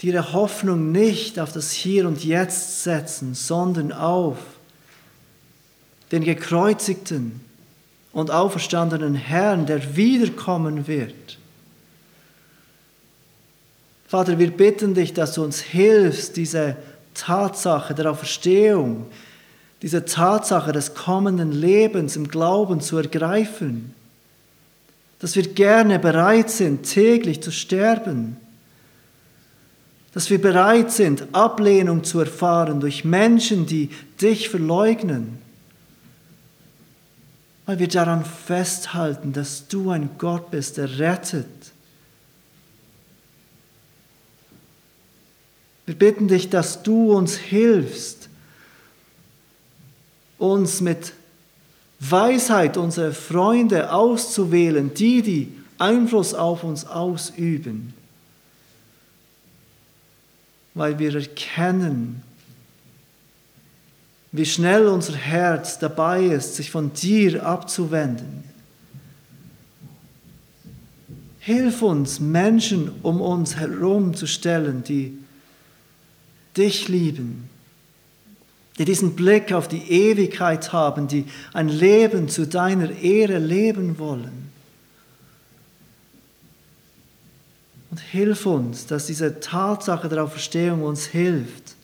die 0.01 0.09
ihre 0.09 0.33
Hoffnung 0.33 0.93
nicht 0.93 1.39
auf 1.39 1.53
das 1.53 1.71
Hier 1.71 2.07
und 2.07 2.25
Jetzt 2.25 2.83
setzen, 2.83 3.35
sondern 3.35 3.93
auf 3.93 4.39
den 6.13 6.23
gekreuzigten 6.23 7.41
und 8.13 8.31
auferstandenen 8.31 9.15
Herrn, 9.15 9.67
der 9.67 9.97
wiederkommen 9.97 10.87
wird. 10.87 11.39
Vater, 14.09 14.39
wir 14.39 14.51
bitten 14.51 14.95
dich, 14.95 15.13
dass 15.13 15.35
du 15.35 15.43
uns 15.43 15.61
hilfst, 15.61 16.37
diese 16.37 16.77
Tatsache 17.15 17.95
der 17.95 18.11
Auferstehung, 18.11 19.07
diese 19.87 20.05
Tatsache 20.05 20.73
des 20.73 20.95
kommenden 20.95 21.53
Lebens 21.53 22.17
im 22.17 22.27
Glauben 22.27 22.81
zu 22.81 22.97
ergreifen, 22.97 23.95
dass 25.21 25.37
wir 25.37 25.45
gerne 25.45 26.01
bereit 26.01 26.51
sind, 26.51 26.83
täglich 26.83 27.41
zu 27.41 27.53
sterben, 27.53 28.37
dass 30.13 30.29
wir 30.29 30.43
bereit 30.43 30.91
sind, 30.91 31.29
Ablehnung 31.31 32.03
zu 32.03 32.19
erfahren 32.19 32.81
durch 32.81 33.05
Menschen, 33.05 33.67
die 33.67 33.91
dich 34.21 34.49
verleugnen, 34.49 35.39
weil 37.67 37.79
wir 37.79 37.87
daran 37.87 38.25
festhalten, 38.25 39.33
dass 39.33 39.69
du 39.69 39.91
ein 39.91 40.11
Gott 40.19 40.51
bist, 40.51 40.79
der 40.79 40.99
rettet. 40.99 41.47
Wir 45.85 45.95
bitten 45.95 46.27
dich, 46.27 46.51
dass 46.51 46.83
du 46.83 47.13
uns 47.13 47.37
hilfst, 47.37 48.27
uns 50.39 50.81
mit 50.81 51.13
Weisheit 51.99 52.77
unsere 52.77 53.13
Freunde 53.13 53.93
auszuwählen, 53.93 54.93
die, 54.95 55.23
die 55.23 55.53
Einfluss 55.79 56.35
auf 56.35 56.65
uns 56.65 56.87
ausüben, 56.87 57.95
weil 60.75 60.99
wir 60.99 61.15
erkennen, 61.15 62.23
wie 64.33 64.45
schnell 64.45 64.89
unser 64.89 65.15
Herz 65.15 65.79
dabei 65.79 66.27
ist, 66.27 66.57
sich 66.57 66.71
von 66.71 66.93
dir 66.93 67.47
abzuwenden. 67.47 68.45
Hilf 71.39 71.81
uns, 71.81 72.21
Menschen 72.21 72.91
um 73.03 73.21
uns 73.21 73.57
herum 73.57 74.15
zu 74.15 74.27
stellen, 74.27 74.83
die 74.83 75.17
dich 76.57 76.89
lieben, 76.89 77.49
die 78.79 78.85
diesen 78.85 79.17
Blick 79.17 79.53
auf 79.53 79.69
die 79.69 79.91
Ewigkeit 79.91 80.73
haben, 80.73 81.09
die 81.09 81.25
ein 81.53 81.69
Leben 81.69 82.29
zu 82.29 82.47
deiner 82.47 82.91
Ehre 82.91 83.39
leben 83.39 83.99
wollen. 83.99 84.51
Und 87.91 88.01
hilf 88.01 88.45
uns, 88.45 88.87
dass 88.87 89.07
diese 89.07 89.41
Tatsache 89.41 90.09
der 90.09 90.25
Auferstehung 90.25 90.83
uns 90.83 91.07
hilft, 91.07 91.77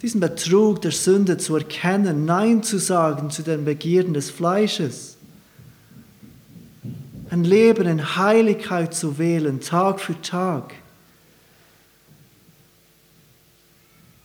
diesen 0.00 0.20
Betrug 0.20 0.80
der 0.80 0.90
Sünde 0.90 1.36
zu 1.36 1.56
erkennen, 1.56 2.24
Nein 2.24 2.62
zu 2.62 2.78
sagen 2.78 3.30
zu 3.30 3.42
den 3.42 3.64
Begierden 3.64 4.14
des 4.14 4.30
Fleisches, 4.30 5.16
ein 7.30 7.44
Leben 7.44 7.86
in 7.86 8.16
Heiligkeit 8.16 8.94
zu 8.94 9.18
wählen, 9.18 9.60
Tag 9.60 10.00
für 10.00 10.20
Tag, 10.20 10.74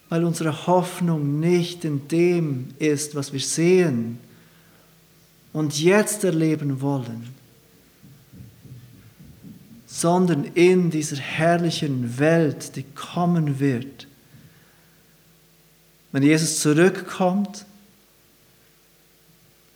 weil 0.09 0.23
unsere 0.23 0.67
Hoffnung 0.67 1.39
nicht 1.39 1.85
in 1.85 2.07
dem 2.07 2.69
ist, 2.79 3.15
was 3.15 3.33
wir 3.33 3.39
sehen 3.39 4.19
und 5.53 5.79
jetzt 5.79 6.23
erleben 6.23 6.81
wollen, 6.81 7.29
sondern 9.85 10.45
in 10.53 10.89
dieser 10.89 11.17
herrlichen 11.17 12.19
Welt, 12.19 12.75
die 12.75 12.83
kommen 12.83 13.59
wird 13.59 14.07
wenn 16.17 16.23
Jesus 16.23 16.61
zurückkommt 16.61 17.65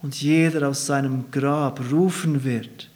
und 0.02 0.20
jeder 0.20 0.70
aus 0.70 0.86
seinem 0.86 1.30
Grab 1.30 1.80
rufen 1.92 2.44
wird 2.44 2.90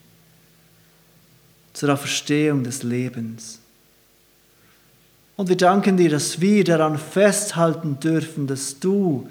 zur 1.73 1.95
Verstehung 1.97 2.63
des 2.63 2.83
Lebens. 2.83 3.59
Und 5.37 5.49
wir 5.49 5.57
danken 5.57 5.97
dir, 5.97 6.09
dass 6.09 6.39
wir 6.39 6.63
daran 6.63 6.97
festhalten 6.97 7.99
dürfen, 7.99 8.47
dass 8.47 8.79
du 8.79 9.27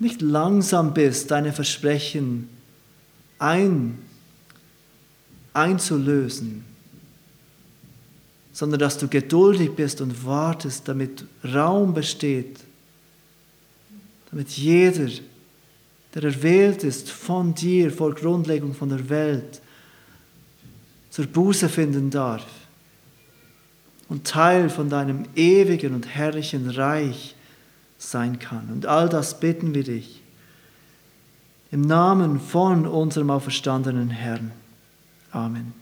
nicht 0.00 0.22
langsam 0.22 0.94
bist, 0.94 1.30
deine 1.30 1.52
Versprechen 1.52 2.48
ein, 3.38 3.98
einzulösen, 5.52 6.64
sondern 8.52 8.80
dass 8.80 8.98
du 8.98 9.06
geduldig 9.06 9.72
bist 9.76 10.00
und 10.00 10.24
wartest, 10.24 10.88
damit 10.88 11.24
Raum 11.44 11.94
besteht, 11.94 12.58
damit 14.30 14.50
jeder, 14.50 15.10
der 16.14 16.24
erwählt 16.24 16.82
ist 16.82 17.10
von 17.10 17.54
dir 17.54 17.92
vor 17.92 18.14
Grundlegung 18.14 18.74
von 18.74 18.88
der 18.88 19.08
Welt, 19.08 19.60
zur 21.10 21.26
Buße 21.26 21.68
finden 21.68 22.10
darf 22.10 22.57
und 24.08 24.26
Teil 24.26 24.70
von 24.70 24.88
deinem 24.88 25.24
ewigen 25.36 25.94
und 25.94 26.06
herrlichen 26.06 26.70
Reich 26.70 27.34
sein 27.98 28.38
kann. 28.38 28.68
Und 28.72 28.86
all 28.86 29.08
das 29.08 29.40
bitten 29.40 29.74
wir 29.74 29.84
dich 29.84 30.22
im 31.70 31.82
Namen 31.82 32.40
von 32.40 32.86
unserem 32.86 33.30
auferstandenen 33.30 34.10
Herrn. 34.10 34.52
Amen. 35.32 35.77